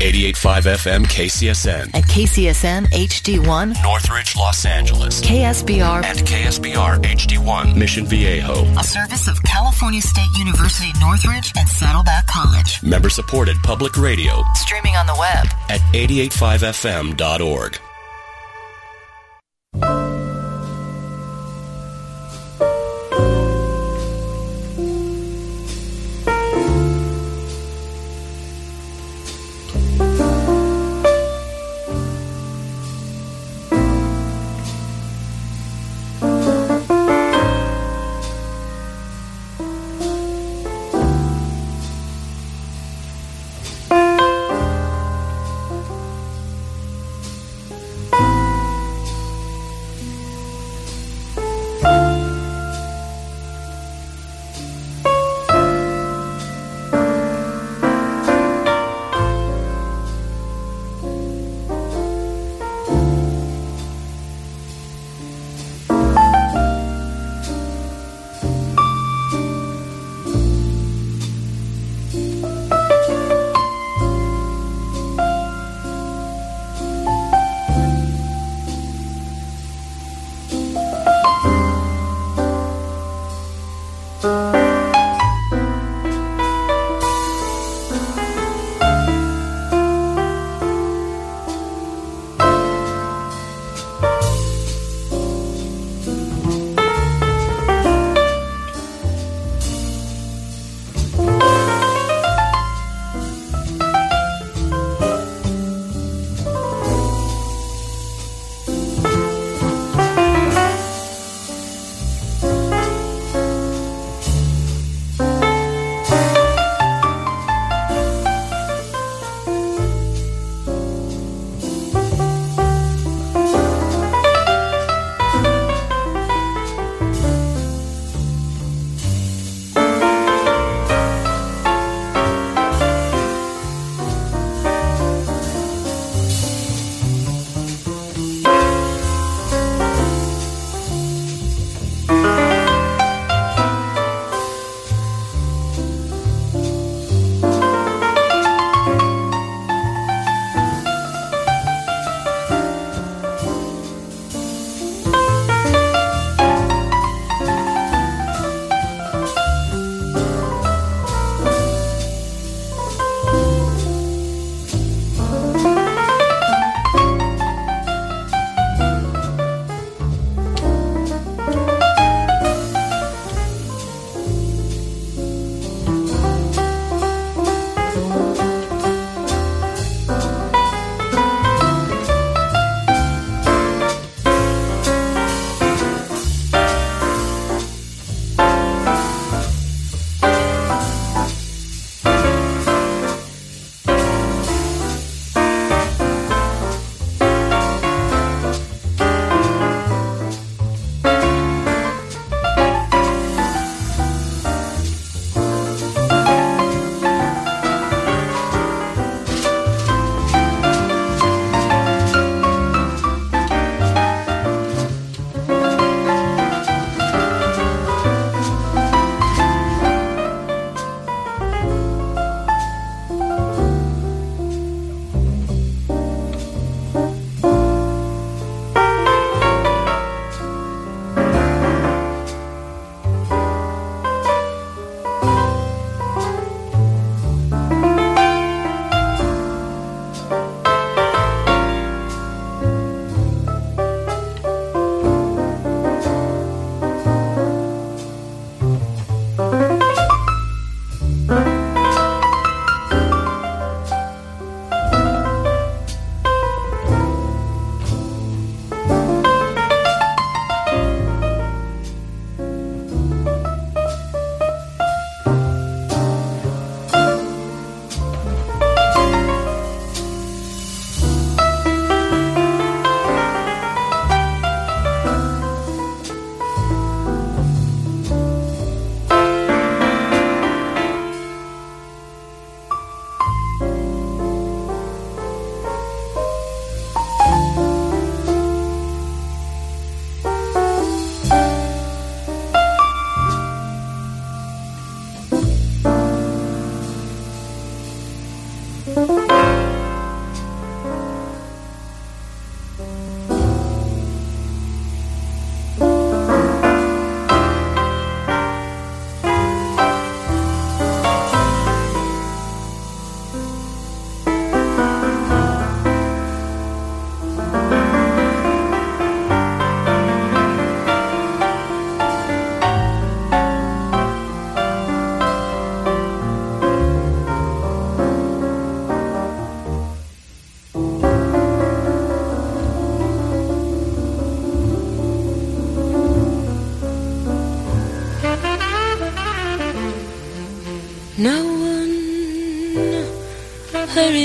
88.5 0.00 0.62
FM 0.64 1.04
KCSN. 1.04 1.94
At 1.94 2.02
KCSN 2.04 2.86
HD1, 2.86 3.80
Northridge, 3.82 4.34
Los 4.36 4.64
Angeles. 4.66 5.20
KSBR, 5.20 6.04
And 6.04 6.18
KSBR 6.18 7.00
HD1, 7.04 7.76
Mission 7.76 8.04
Viejo. 8.06 8.64
a 8.76 8.82
service 8.82 9.28
of 9.28 9.40
California 9.44 10.00
State 10.00 10.36
University 10.36 10.90
Northridge 11.00 11.52
and 11.56 11.68
Saddleback 11.68 12.26
College. 12.26 12.82
Member 12.82 13.08
supported 13.08 13.56
public 13.62 13.96
radio 13.96 14.42
Streaming 14.56 14.96
on 14.96 15.06
the 15.06 15.16
web. 15.18 15.46
at 15.68 15.80
885fm.org. 15.94 17.78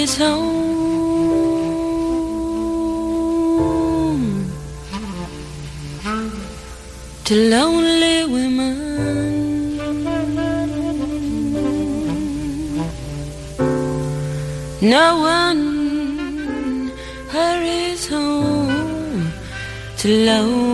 his 0.10 0.18
home 0.18 1.70
to 7.26 7.36
lonely 7.50 8.26
women. 8.34 8.78
No 14.82 15.08
one 15.20 16.92
hurries 17.30 18.08
home 18.08 19.32
to 19.98 20.08
lonely. 20.26 20.69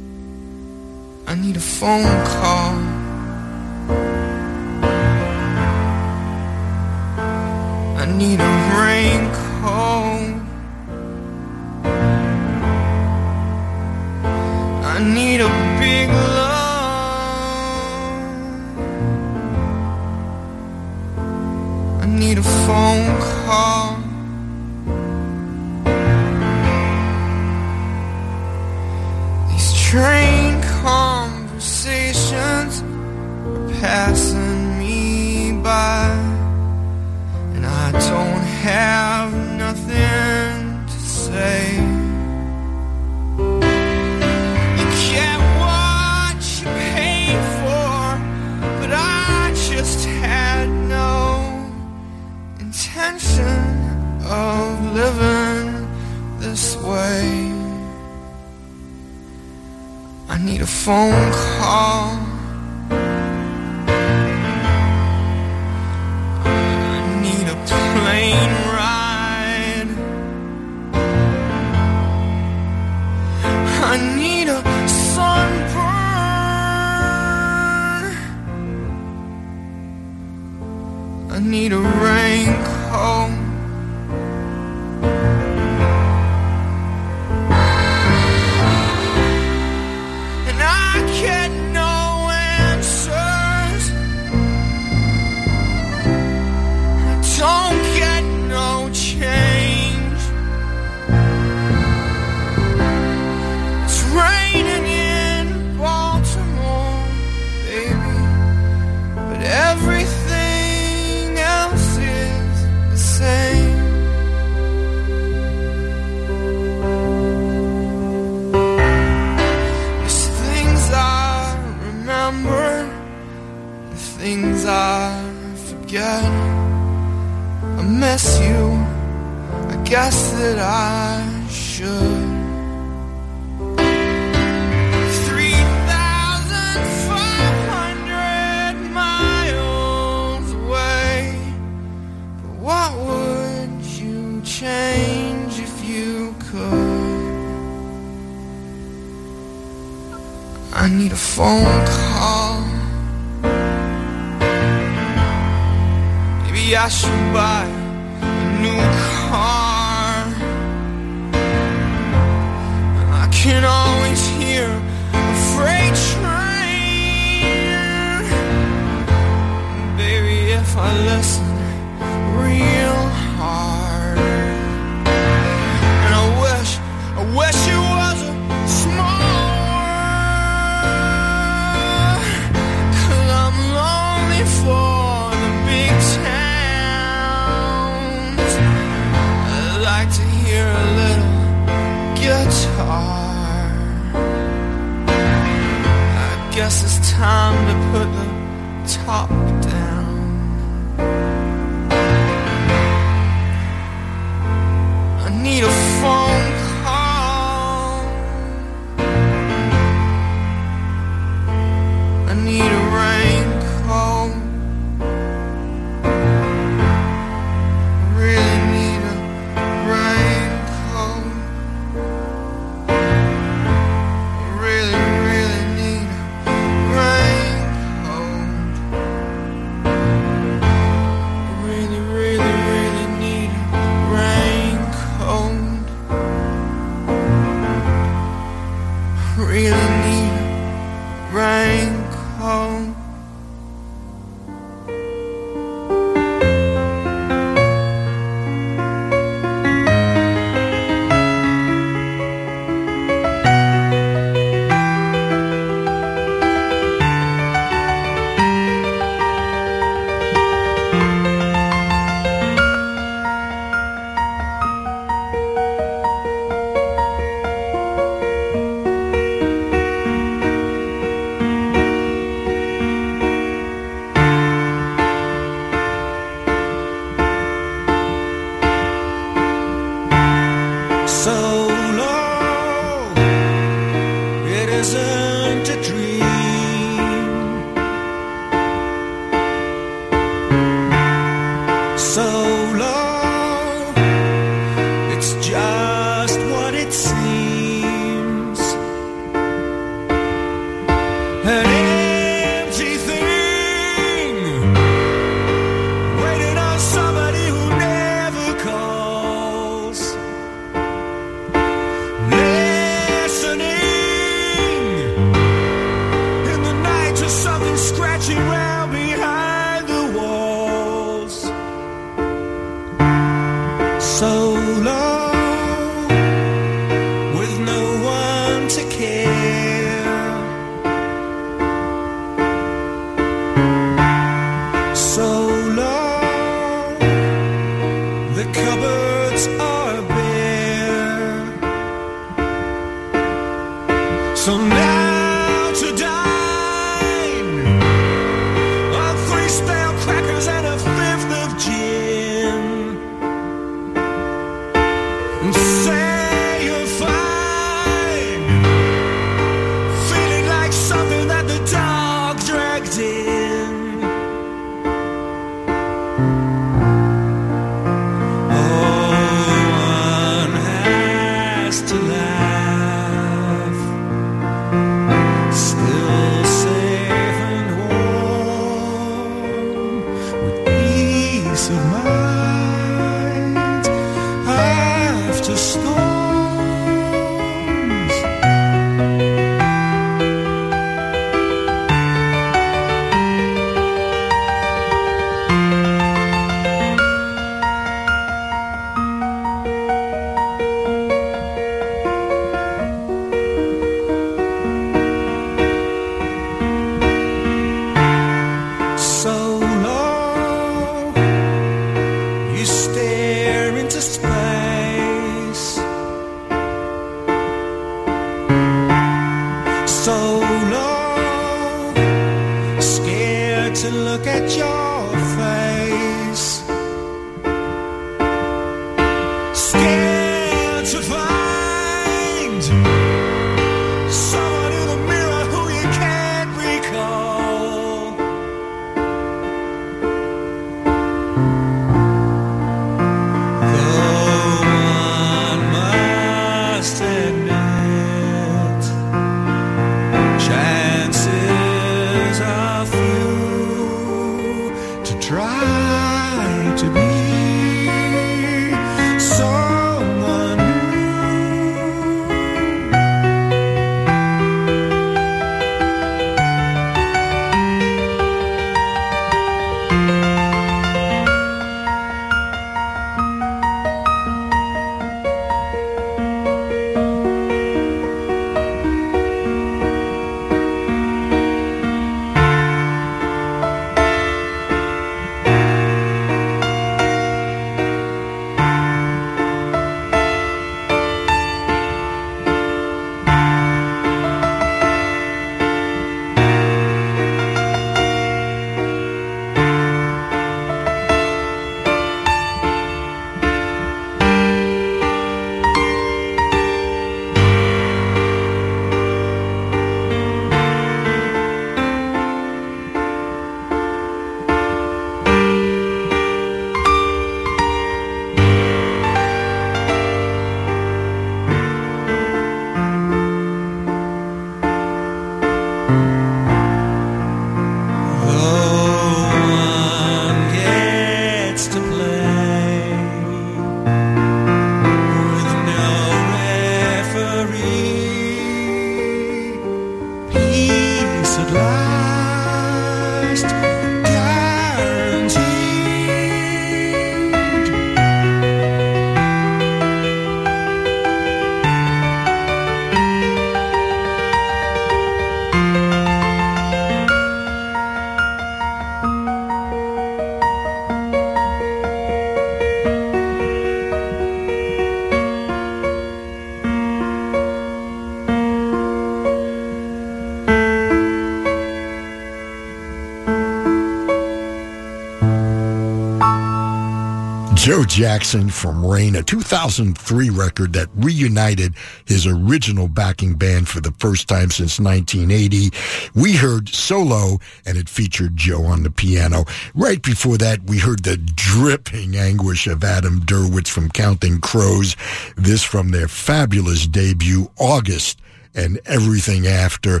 Jackson 577.96 578.50
from 578.50 578.84
Rain, 578.84 579.16
a 579.16 579.22
2003 579.22 580.28
record 580.28 580.74
that 580.74 580.90
reunited 580.96 581.72
his 582.04 582.26
original 582.26 582.88
backing 582.88 583.36
band 583.36 583.68
for 583.68 583.80
the 583.80 583.92
first 583.92 584.28
time 584.28 584.50
since 584.50 584.78
1980. 584.78 585.70
We 586.14 586.34
heard 586.34 586.68
Solo, 586.68 587.38
and 587.64 587.78
it 587.78 587.88
featured 587.88 588.36
Joe 588.36 588.66
on 588.66 588.82
the 588.82 588.90
piano. 588.90 589.46
Right 589.74 590.02
before 590.02 590.36
that, 590.36 590.64
we 590.64 590.78
heard 590.78 591.04
the 591.04 591.16
dripping 591.16 592.16
anguish 592.16 592.66
of 592.66 592.84
Adam 592.84 593.20
Duritz 593.20 593.68
from 593.68 593.88
Counting 593.88 594.40
Crows. 594.40 594.94
This 595.38 595.62
from 595.62 595.88
their 595.88 596.06
fabulous 596.06 596.86
debut, 596.86 597.50
August 597.58 598.20
and 598.56 598.80
everything 598.86 599.46
after. 599.46 600.00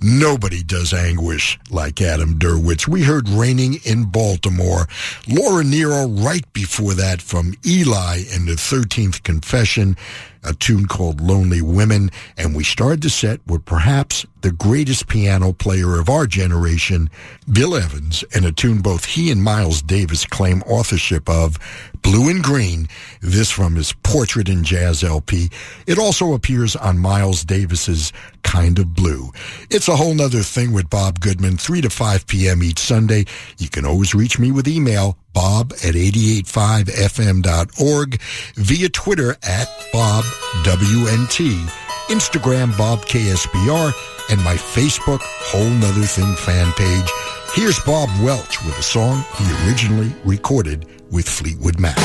Nobody 0.00 0.62
does 0.62 0.92
anguish 0.92 1.58
like 1.70 2.02
Adam 2.02 2.38
Duritz. 2.38 2.88
We 2.88 3.04
heard 3.04 3.28
Raining 3.28 3.78
in 3.84 4.04
Baltimore. 4.04 4.88
Laura 5.28 5.64
Nyro 5.64 6.08
right 6.08 6.50
before 6.52 6.94
that 6.94 7.22
from 7.22 7.54
Eli 7.64 8.24
and 8.32 8.48
the 8.48 8.54
13th 8.54 9.22
Confession, 9.22 9.96
a 10.42 10.52
tune 10.52 10.86
called 10.86 11.20
Lonely 11.20 11.62
Women. 11.62 12.10
And 12.36 12.54
we 12.56 12.64
started 12.64 13.02
the 13.02 13.10
set 13.10 13.40
with 13.46 13.64
perhaps 13.64 14.26
the 14.42 14.52
greatest 14.52 15.08
piano 15.08 15.52
player 15.52 15.98
of 15.98 16.08
our 16.08 16.26
generation, 16.26 17.10
Bill 17.50 17.74
Evans, 17.74 18.22
and 18.34 18.44
a 18.44 18.52
tune 18.52 18.82
both 18.82 19.04
he 19.04 19.30
and 19.30 19.42
Miles 19.42 19.82
Davis 19.82 20.26
claim 20.26 20.62
authorship 20.62 21.28
of, 21.28 21.58
Blue 22.02 22.28
and 22.28 22.42
Green, 22.42 22.88
this 23.20 23.50
from 23.50 23.76
his 23.76 23.92
Portrait 24.02 24.48
in 24.48 24.64
Jazz 24.64 25.04
LP. 25.04 25.50
It 25.86 25.98
also 25.98 26.34
appears 26.34 26.74
on 26.74 26.98
Miles 26.98 27.44
Davis's 27.44 28.12
Kind 28.42 28.80
of 28.80 28.94
Blue. 28.94 29.30
It's 29.70 29.88
a 29.88 29.96
whole 29.96 30.14
nother 30.14 30.42
thing 30.42 30.72
with 30.72 30.90
Bob 30.90 31.20
Goodman, 31.20 31.56
3 31.56 31.80
to 31.82 31.90
5 31.90 32.26
p.m. 32.26 32.60
each 32.62 32.80
Sunday. 32.80 33.26
You 33.58 33.68
can 33.68 33.86
always 33.86 34.14
reach 34.14 34.38
me 34.38 34.50
with 34.50 34.66
email, 34.66 35.18
bob 35.32 35.72
at 35.72 35.94
885fm.org, 35.94 38.20
via 38.56 38.88
Twitter 38.88 39.36
at 39.42 39.68
Bob 39.92 40.24
WNT, 40.64 41.91
Instagram 42.08 42.76
Bob 42.76 43.00
KSBR, 43.06 43.92
and 44.30 44.42
my 44.42 44.54
Facebook 44.54 45.20
Whole 45.22 45.70
Nother 45.70 46.06
Thing 46.06 46.34
fan 46.36 46.72
page. 46.72 47.10
Here's 47.54 47.78
Bob 47.80 48.08
Welch 48.22 48.64
with 48.64 48.78
a 48.78 48.82
song 48.82 49.24
he 49.36 49.66
originally 49.66 50.12
recorded 50.24 50.86
with 51.10 51.28
Fleetwood 51.28 51.78
Mac. 51.78 51.98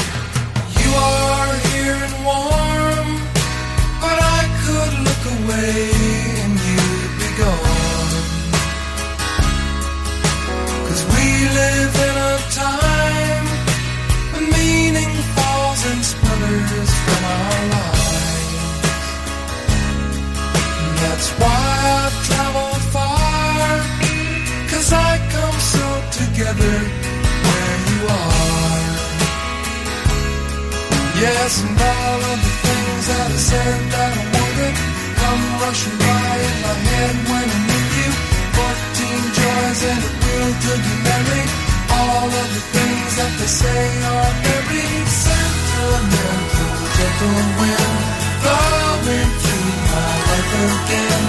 Yes, 31.20 31.64
and 31.66 31.74
all 31.74 32.22
of 32.30 32.38
the 32.46 32.54
things 32.62 33.04
that 33.10 33.30
I 33.34 33.40
said 33.50 33.80
that 33.90 34.14
I 34.14 34.24
wanted 34.38 34.76
come 35.18 35.44
rushing 35.66 35.98
by 35.98 36.34
in 36.46 36.56
my 36.62 36.76
head 36.78 37.16
when 37.26 37.48
I'm 37.58 37.66
with 37.74 37.90
you. 37.98 38.10
Fourteen 38.54 39.22
joys 39.34 39.82
and 39.90 40.02
a 40.06 40.12
will 40.14 40.54
to 40.62 40.74
be 40.78 40.94
married. 41.10 41.50
All 41.90 42.30
of 42.30 42.48
the 42.54 42.64
things 42.70 43.12
that 43.18 43.34
they 43.34 43.50
say 43.50 43.84
are 44.14 44.34
very 44.46 44.86
sentimental. 45.10 46.70
Gentle 46.98 47.42
wind 47.66 47.98
blowing 48.46 49.32
through 49.42 49.74
my 49.90 50.14
life 50.22 50.54
again. 50.70 51.24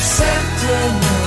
Sentimental, 0.00 1.23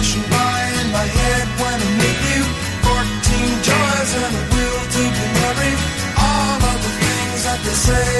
rushing 0.00 0.22
by 0.30 0.60
in 0.80 0.88
my 0.92 1.06
head 1.18 1.46
when 1.60 1.78
I 1.86 1.90
meet 2.00 2.20
you. 2.32 2.42
Fourteen 2.86 3.52
joys 3.68 4.10
and 4.22 4.32
a 4.40 4.42
will 4.52 4.82
to 4.94 5.02
be 5.16 5.26
married. 5.36 5.80
All 6.24 6.60
of 6.70 6.78
the 6.84 6.92
things 7.00 7.42
that 7.44 7.60
they 7.66 7.76
say. 7.86 8.19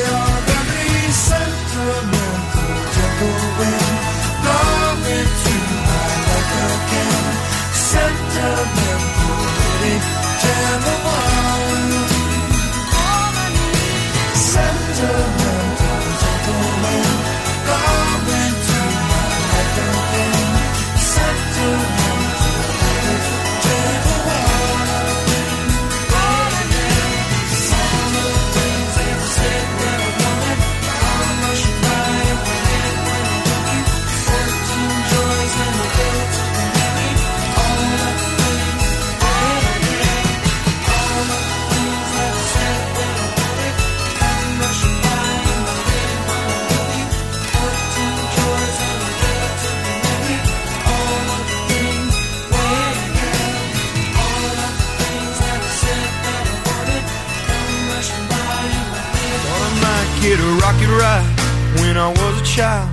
I 60.70 60.72
could 60.78 60.94
ride 61.04 61.34
when 61.80 61.96
I 61.96 62.08
was 62.08 62.40
a 62.40 62.44
child, 62.44 62.90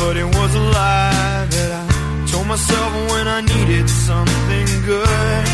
but 0.00 0.16
it 0.16 0.24
was 0.24 0.54
a 0.54 0.64
lie 0.76 1.46
that 1.54 1.70
I 1.80 1.84
told 2.30 2.46
myself 2.46 2.90
when 3.12 3.28
I 3.28 3.42
needed 3.42 3.86
something 3.90 4.66
good. 4.88 5.44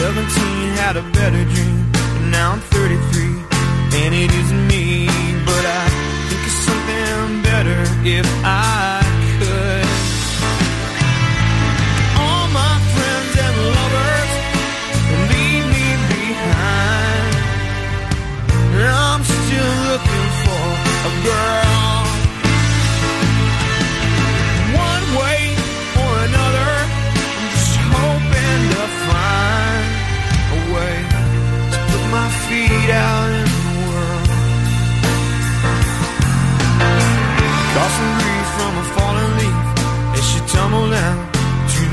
17 0.00 0.80
had 0.80 0.96
a 0.96 1.04
better 1.12 1.44
dream, 1.44 1.92
but 1.92 2.24
now 2.36 2.52
I'm 2.52 2.60
33, 2.72 4.00
and 4.00 4.14
it 4.14 4.30
isn't 4.32 4.66
me, 4.66 5.08
but 5.44 5.64
I 5.80 5.84
think 6.28 6.42
of 6.48 6.54
something 6.66 7.42
better 7.42 7.80
if 8.08 8.26
I. 8.46 8.93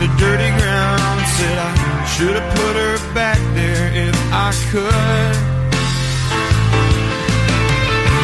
the 0.01 0.07
dirty 0.17 0.49
ground. 0.57 1.19
Said 1.37 1.57
I 1.57 2.05
should 2.13 2.35
have 2.35 2.49
put 2.57 2.75
her 2.75 2.97
back 3.13 3.39
there 3.53 3.85
if 3.93 4.17
I 4.33 4.49
could. 4.73 5.35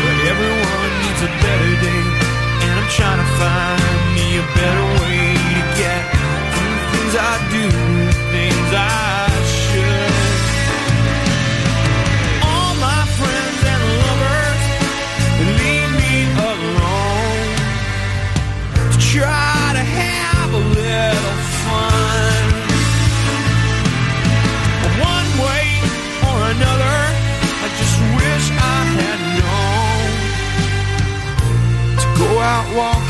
But 0.04 0.18
everyone 0.34 0.92
needs 1.02 1.22
a 1.30 1.32
better 1.46 1.74
day, 1.86 2.04
and 2.66 2.74
I'm 2.82 2.90
trying 2.98 3.22
to 3.22 3.30
find 3.42 3.98
me 4.18 4.28
a 4.42 4.46
better 4.58 4.86
way 5.02 5.26
to 5.58 5.64
get 5.82 6.04
from 6.54 6.70
the 6.74 6.84
things 6.92 7.14
I 7.16 7.34
do, 7.54 7.66
things 8.34 8.70
I. 8.74 9.17
walk 32.76 33.07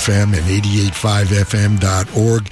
88.5FM 0.00 0.36
and 0.36 0.46
88.5FM.org. 1.80 2.50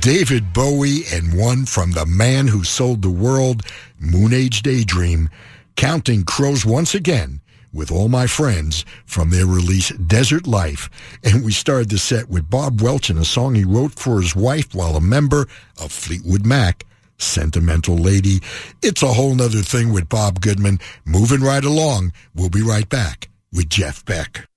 David 0.00 0.52
Bowie 0.52 1.00
and 1.12 1.36
one 1.36 1.66
from 1.66 1.90
the 1.90 2.06
man 2.06 2.46
who 2.46 2.62
sold 2.62 3.02
the 3.02 3.10
world, 3.10 3.62
Moon 3.98 4.32
Age 4.32 4.62
Daydream, 4.62 5.28
counting 5.76 6.24
crows 6.24 6.64
once 6.64 6.94
again 6.94 7.40
with 7.72 7.90
all 7.90 8.08
my 8.08 8.28
friends 8.28 8.84
from 9.06 9.30
their 9.30 9.46
release 9.46 9.88
Desert 9.90 10.46
Life. 10.46 10.88
And 11.24 11.44
we 11.44 11.50
started 11.50 11.90
the 11.90 11.98
set 11.98 12.28
with 12.28 12.48
Bob 12.48 12.80
Welch 12.80 13.10
and 13.10 13.18
a 13.18 13.24
song 13.24 13.56
he 13.56 13.64
wrote 13.64 13.94
for 13.94 14.20
his 14.20 14.36
wife 14.36 14.72
while 14.74 14.96
a 14.96 15.00
member 15.00 15.48
of 15.80 15.90
Fleetwood 15.90 16.46
Mac. 16.46 16.84
Sentimental 17.16 17.96
Lady. 17.96 18.40
It's 18.82 19.02
a 19.02 19.12
whole 19.12 19.36
nother 19.36 19.62
thing 19.62 19.92
with 19.92 20.08
Bob 20.08 20.40
Goodman. 20.40 20.80
Moving 21.04 21.42
right 21.42 21.64
along. 21.64 22.12
We'll 22.34 22.50
be 22.50 22.60
right 22.60 22.88
back 22.88 23.28
with 23.52 23.68
Jeff 23.70 24.04
Beck. 24.04 24.48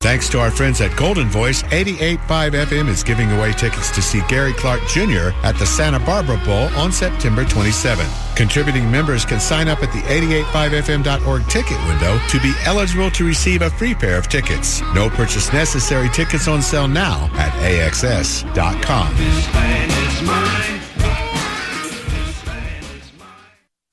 Thanks 0.00 0.28
to 0.28 0.38
our 0.38 0.50
friends 0.52 0.80
at 0.80 0.92
Goldenvoice, 0.92 1.64
88.5 1.64 2.52
FM 2.52 2.88
is 2.88 3.02
giving 3.02 3.32
away 3.32 3.52
tickets 3.52 3.90
to 3.90 4.00
see 4.00 4.20
Gary 4.28 4.52
Clark 4.52 4.80
Jr. 4.86 5.30
at 5.42 5.56
the 5.58 5.66
Santa 5.66 5.98
Barbara 5.98 6.40
Bowl 6.44 6.68
on 6.76 6.92
September 6.92 7.44
27. 7.44 8.06
Contributing 8.36 8.88
members 8.88 9.24
can 9.24 9.40
sign 9.40 9.66
up 9.66 9.82
at 9.82 9.90
the 9.92 9.98
885fm.org 10.02 11.48
ticket 11.48 11.78
window 11.88 12.20
to 12.28 12.40
be 12.40 12.54
eligible 12.66 13.10
to 13.10 13.26
receive 13.26 13.62
a 13.62 13.70
free 13.70 13.94
pair 13.94 14.16
of 14.16 14.28
tickets. 14.28 14.80
No 14.94 15.10
purchase 15.10 15.52
necessary. 15.52 16.08
Tickets 16.10 16.46
on 16.46 16.62
sale 16.62 16.86
now 16.86 17.28
at 17.34 17.50
axs.com. 17.54 19.12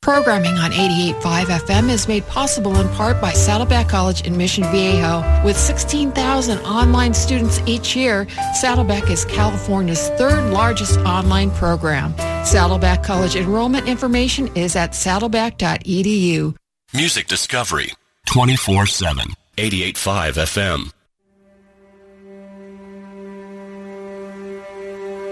Programming 0.04 0.58
on 0.58 0.72
88.5 0.72 1.46
FM 1.46 1.90
is 1.90 2.10
made 2.10 2.28
possible 2.28 2.78
in 2.78 2.90
part 2.90 3.22
by 3.22 3.32
Saddleback 3.32 3.88
College 3.88 4.28
in 4.28 4.36
Mission 4.36 4.66
Viejo. 4.66 5.24
With 5.46 5.58
16,000 5.58 6.58
online 6.66 7.14
students 7.14 7.62
each 7.66 7.96
year, 7.96 8.28
Saddleback 8.54 9.10
is 9.10 9.24
California's 9.24 10.10
third 10.18 10.52
largest 10.52 11.00
online 11.00 11.52
program. 11.52 12.14
Saddleback 12.46 13.02
College 13.02 13.38
enrollment 13.38 13.88
information 13.88 14.50
is 14.58 14.76
at 14.76 14.92
saddleback.edu. 14.92 16.54
Music 16.94 17.26
Discovery 17.28 17.94
24 18.26 18.86
7. 18.86 19.26
88.5 19.56 20.34
FM. 20.34 20.92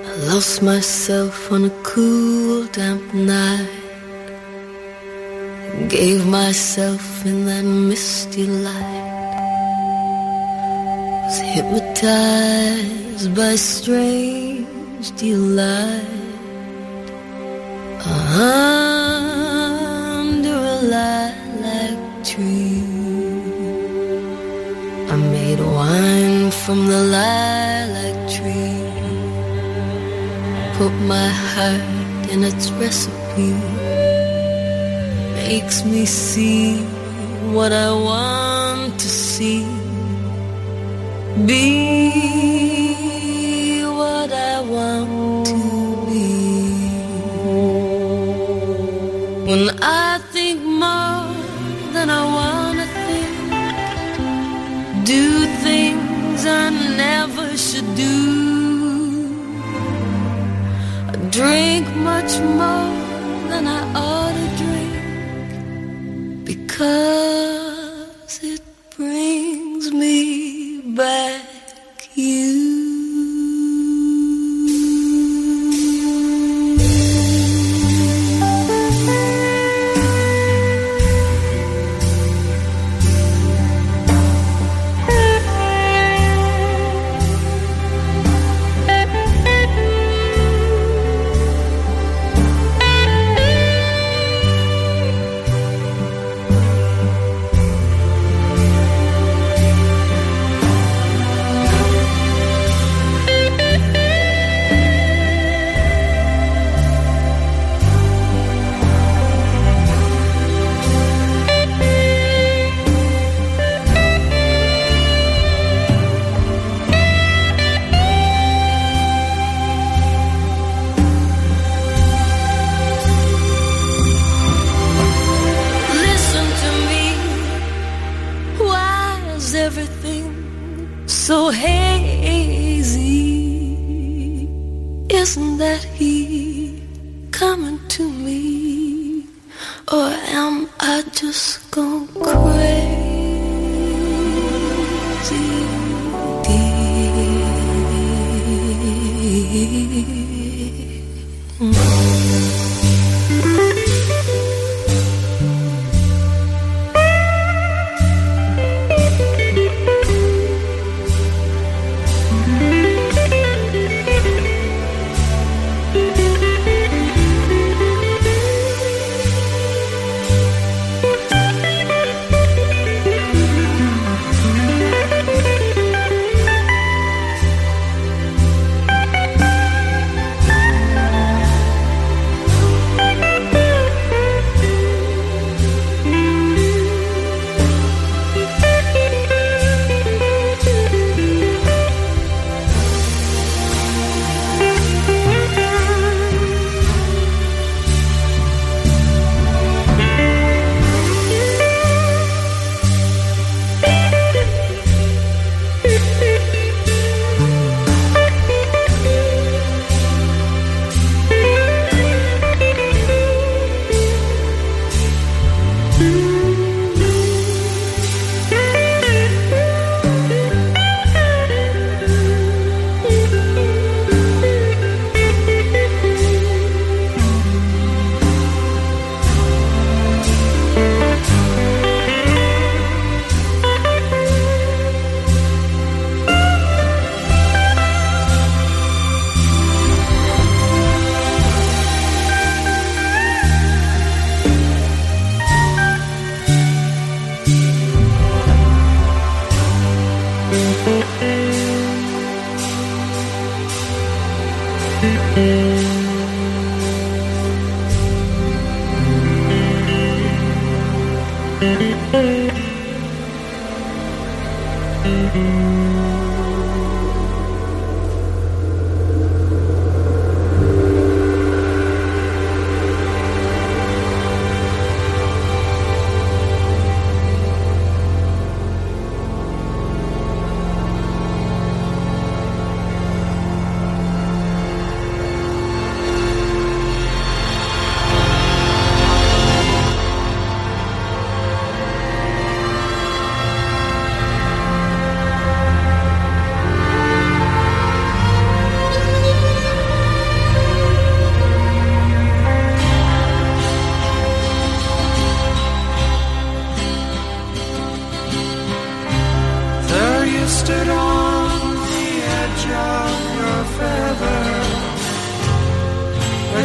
I 0.05 0.33
lost 0.33 0.61
myself 0.61 1.51
on 1.51 1.65
a 1.65 1.69
cool, 1.83 2.67
damp 2.67 3.13
night. 3.13 3.80
Gave 5.87 6.27
myself 6.27 7.25
in 7.25 7.45
that 7.45 7.63
misty 7.63 8.45
light. 8.45 9.07
Was 11.25 11.39
hypnotized 11.39 13.33
by 13.33 13.55
strange 13.55 15.11
delight. 15.15 16.05
Under 18.03 18.19
a 20.75 20.77
lilac 20.95 21.97
tree. 22.25 22.83
I 25.09 25.15
made 25.15 25.59
wine 25.59 26.51
from 26.51 26.87
the 26.87 27.01
lilac 27.15 28.29
tree. 28.29 28.83
Put 30.77 30.91
my 31.07 31.29
heart 31.29 31.81
in 32.29 32.43
its 32.43 32.69
recipe 32.71 33.53
makes 35.51 35.83
me 35.83 36.05
see 36.05 36.77
what 37.55 37.71
I 37.73 37.91
want 38.09 38.97
to 39.03 39.09
see. 39.09 39.65
Be 41.45 41.73
what 43.99 44.31
I 44.31 44.61
want 44.75 45.45
to 45.51 45.61
be. 46.07 46.31
When 49.49 49.63
I 49.81 50.19
think 50.33 50.59
more 50.85 51.27
than 51.95 52.07
I 52.21 52.23
wanna 52.37 52.87
think, 53.05 53.33
do 55.13 55.25
things 55.65 56.39
I 56.63 56.65
never 57.05 57.47
should 57.67 57.89
do. 58.07 58.17
I 61.11 61.13
drink 61.39 61.85
much 62.11 62.33
more 62.61 62.91
than 63.51 63.63
I 63.79 63.81
ought 64.05 64.35
to 64.41 64.50
because 66.81 68.39
it 68.41 68.61
brings 68.97 69.93
me 69.93 70.81
back 70.95 71.50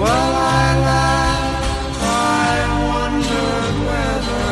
Well, 0.00 0.32
I 0.34 0.66
laughed, 0.90 2.02
I 2.02 2.56
wondered 2.92 3.76
whether 3.88 4.48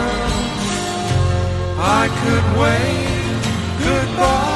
I 1.79 2.05
could 2.21 2.47
wave 2.61 3.43
goodbye. 3.85 4.56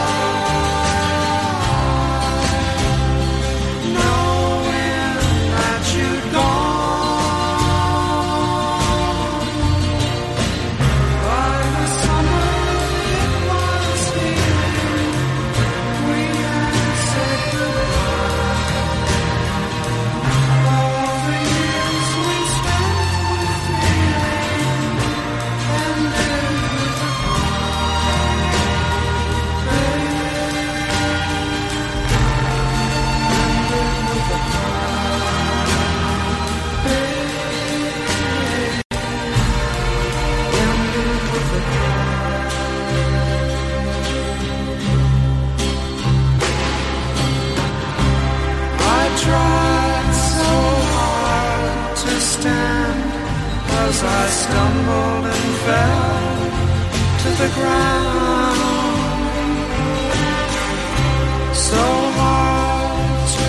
So 61.69 61.85
hard 62.19 63.28
to 63.35 63.47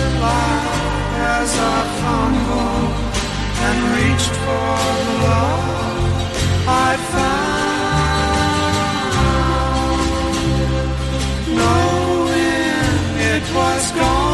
as 1.38 1.50
I 1.58 1.82
and 3.66 3.78
reached 3.96 4.36
for 4.44 4.76
the 5.06 5.14
love 5.26 5.64
I 6.68 6.90
found. 7.12 7.52
Knowing 11.58 13.00
it 13.32 13.44
was 13.54 13.84
gone. 13.92 14.31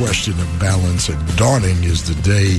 Question 0.00 0.32
of 0.40 0.58
balance 0.58 1.10
and 1.10 1.36
dawning 1.36 1.84
is 1.84 2.08
the 2.08 2.14
day. 2.22 2.58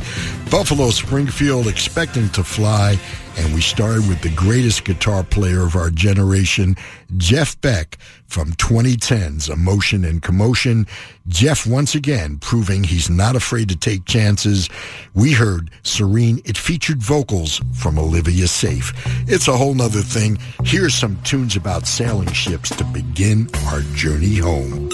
Buffalo 0.51 0.91
Springfield 0.91 1.67
expecting 1.67 2.29
to 2.29 2.43
fly. 2.43 2.99
And 3.35 3.51
we 3.55 3.61
started 3.61 4.07
with 4.07 4.21
the 4.21 4.29
greatest 4.35 4.83
guitar 4.83 5.23
player 5.23 5.63
of 5.63 5.75
our 5.75 5.89
generation, 5.89 6.75
Jeff 7.17 7.59
Beck 7.61 7.97
from 8.27 8.51
2010's 8.51 9.49
Emotion 9.49 10.05
and 10.05 10.21
Commotion. 10.21 10.85
Jeff 11.29 11.65
once 11.65 11.95
again 11.95 12.37
proving 12.37 12.83
he's 12.83 13.09
not 13.09 13.35
afraid 13.35 13.69
to 13.69 13.75
take 13.75 14.05
chances. 14.05 14.69
We 15.15 15.31
heard 15.31 15.71
Serene. 15.81 16.41
It 16.45 16.57
featured 16.57 17.01
vocals 17.01 17.59
from 17.73 17.97
Olivia 17.97 18.47
Safe. 18.47 18.93
It's 19.27 19.47
a 19.47 19.57
whole 19.57 19.73
nother 19.73 20.01
thing. 20.01 20.37
Here's 20.63 20.93
some 20.93 21.19
tunes 21.23 21.55
about 21.55 21.87
sailing 21.87 22.31
ships 22.33 22.69
to 22.75 22.83
begin 22.83 23.49
our 23.69 23.81
journey 23.95 24.35
home. 24.37 24.89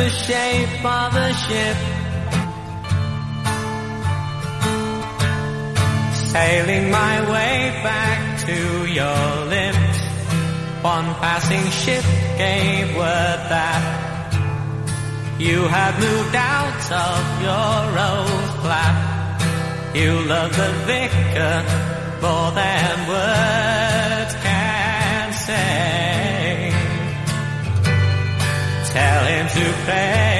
The 0.00 0.08
shape 0.08 0.84
of 1.00 1.10
a 1.26 1.30
ship. 1.44 1.78
Sailing 6.32 6.90
my 6.90 7.16
way 7.32 7.56
back 7.88 8.20
to 8.46 8.58
your 8.98 9.24
lips. 9.54 9.98
One 10.94 11.08
passing 11.22 11.66
ship 11.82 12.06
gave 12.38 12.96
word 12.96 13.40
that 13.54 13.82
you 15.38 15.58
had 15.76 15.92
moved 16.06 16.36
out 16.56 16.84
of 17.08 17.22
your 17.46 17.80
old 18.10 18.46
flat. 18.62 18.96
You 20.00 20.12
love 20.32 20.52
the 20.62 20.72
vicar 20.90 21.56
more 22.22 22.50
than 22.60 23.08
words 23.10 23.69
Tell 28.92 29.24
him 29.26 29.46
to 29.46 29.72
pray 29.84 30.39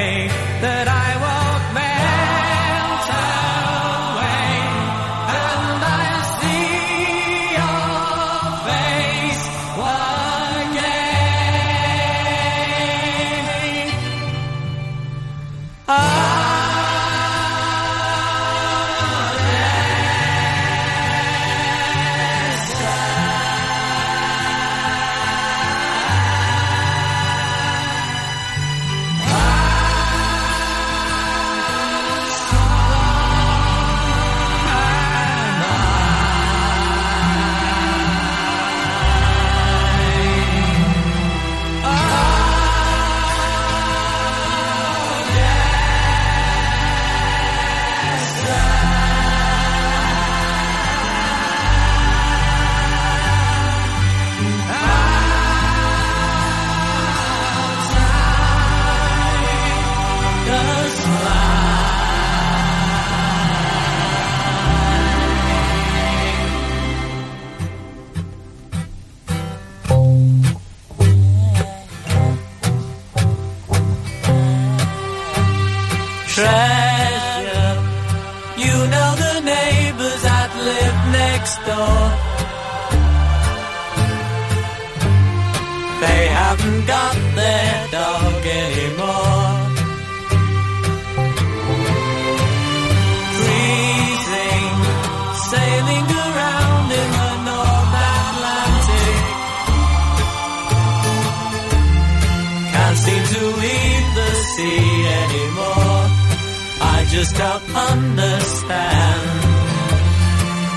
treasure. 76.40 77.74
You 78.64 78.76
know 78.92 79.10
the 79.24 79.34
neighbors 79.54 80.20
that 80.28 80.50
live 80.68 80.98
next 81.20 81.56
door. 81.68 82.02
They 86.04 86.22
haven't 86.40 86.82
got 86.94 87.16
their 87.40 87.76
dog 87.98 88.42
anymore. 88.64 89.39
Just 107.20 107.36
don't 107.36 107.62
understand 107.90 109.28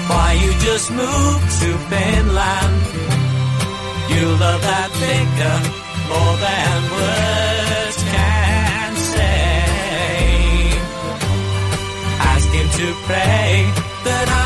why 0.10 0.30
you 0.44 0.52
just 0.68 0.92
moved 0.92 1.50
to 1.62 1.70
Finland. 1.92 2.82
You 4.14 4.26
love 4.44 4.62
that 4.72 4.90
figure 5.04 5.60
more 6.12 6.36
than 6.46 6.80
words 6.98 7.98
can 8.16 8.92
say. 9.14 9.44
Ask 12.32 12.50
him 12.60 12.68
to 12.80 12.88
pray 13.08 13.52
that 14.04 14.28
I 14.28 14.43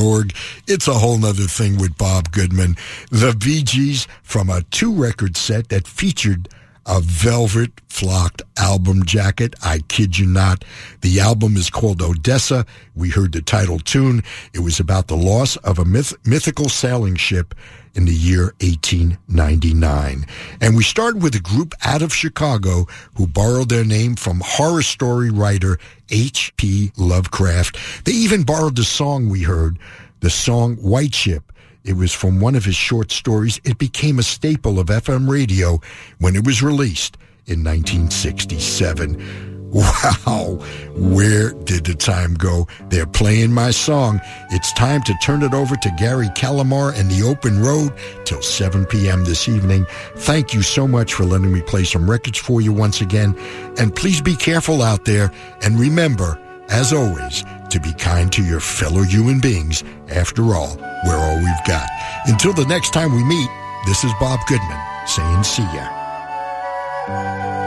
88.5fm.org. 0.00 0.34
It's 0.66 0.88
a 0.88 0.94
whole 0.94 1.18
nother 1.18 1.44
thing 1.44 1.78
with 1.78 1.96
Bob 1.96 2.32
Goodman. 2.32 2.76
The 3.10 3.32
Gees 3.32 4.06
from 4.22 4.50
a 4.50 4.62
two 4.70 4.92
record 4.92 5.36
set 5.36 5.68
that 5.68 5.86
featured 5.86 6.48
a 6.86 7.00
velvet 7.00 7.70
flocked 7.88 8.42
album 8.58 9.04
jacket. 9.04 9.54
I 9.62 9.80
kid 9.88 10.18
you 10.18 10.26
not. 10.26 10.64
The 11.02 11.20
album 11.20 11.56
is 11.56 11.70
called 11.70 12.02
Odessa. 12.02 12.64
We 12.96 13.10
heard 13.10 13.32
the 13.32 13.42
title 13.42 13.78
tune. 13.78 14.22
It 14.54 14.60
was 14.60 14.80
about 14.80 15.06
the 15.06 15.16
loss 15.16 15.56
of 15.56 15.78
a 15.78 15.84
myth- 15.84 16.14
mythical 16.24 16.68
sailing 16.68 17.16
ship 17.16 17.54
in 17.94 18.04
the 18.04 18.14
year 18.14 18.54
1899. 18.60 20.26
And 20.60 20.76
we 20.76 20.82
started 20.82 21.22
with 21.22 21.34
a 21.34 21.40
group 21.40 21.74
out 21.84 22.02
of 22.02 22.14
Chicago 22.14 22.86
who 23.16 23.26
borrowed 23.26 23.68
their 23.68 23.84
name 23.84 24.16
from 24.16 24.40
horror 24.44 24.82
story 24.82 25.30
writer 25.30 25.78
H.P. 26.10 26.92
Lovecraft. 26.96 27.78
They 28.04 28.12
even 28.12 28.42
borrowed 28.42 28.76
the 28.76 28.84
song 28.84 29.28
we 29.28 29.42
heard, 29.42 29.78
the 30.20 30.30
song 30.30 30.76
White 30.76 31.14
Ship. 31.14 31.52
It 31.84 31.94
was 31.94 32.12
from 32.12 32.40
one 32.40 32.54
of 32.54 32.64
his 32.64 32.76
short 32.76 33.10
stories. 33.10 33.60
It 33.64 33.78
became 33.78 34.18
a 34.18 34.22
staple 34.22 34.78
of 34.78 34.88
FM 34.88 35.28
radio 35.28 35.80
when 36.18 36.36
it 36.36 36.44
was 36.44 36.62
released 36.62 37.16
in 37.46 37.64
1967. 37.64 39.59
Wow, 39.72 40.58
where 40.96 41.52
did 41.52 41.84
the 41.84 41.94
time 41.94 42.34
go? 42.34 42.66
They're 42.88 43.06
playing 43.06 43.52
my 43.52 43.70
song. 43.70 44.20
It's 44.50 44.72
time 44.72 45.02
to 45.02 45.14
turn 45.22 45.44
it 45.44 45.54
over 45.54 45.76
to 45.76 45.94
Gary 45.96 46.28
Calamar 46.30 46.92
and 46.98 47.08
the 47.08 47.22
Open 47.22 47.60
Road 47.62 47.92
till 48.24 48.42
7 48.42 48.84
p.m. 48.86 49.24
this 49.24 49.48
evening. 49.48 49.86
Thank 50.16 50.54
you 50.54 50.62
so 50.62 50.88
much 50.88 51.14
for 51.14 51.24
letting 51.24 51.52
me 51.52 51.62
play 51.62 51.84
some 51.84 52.10
records 52.10 52.38
for 52.38 52.60
you 52.60 52.72
once 52.72 53.00
again. 53.00 53.36
And 53.78 53.94
please 53.94 54.20
be 54.20 54.34
careful 54.34 54.82
out 54.82 55.04
there. 55.04 55.30
And 55.62 55.78
remember, 55.78 56.36
as 56.68 56.92
always, 56.92 57.44
to 57.70 57.78
be 57.78 57.92
kind 57.92 58.32
to 58.32 58.44
your 58.44 58.60
fellow 58.60 59.02
human 59.02 59.38
beings. 59.38 59.84
After 60.08 60.42
all, 60.52 60.76
we're 61.06 61.16
all 61.16 61.36
we've 61.36 61.66
got. 61.66 61.88
Until 62.26 62.52
the 62.52 62.66
next 62.66 62.92
time 62.92 63.14
we 63.14 63.22
meet, 63.22 63.48
this 63.86 64.02
is 64.02 64.12
Bob 64.18 64.40
Goodman 64.48 64.80
saying 65.06 65.44
see 65.44 65.62
ya. 65.62 67.59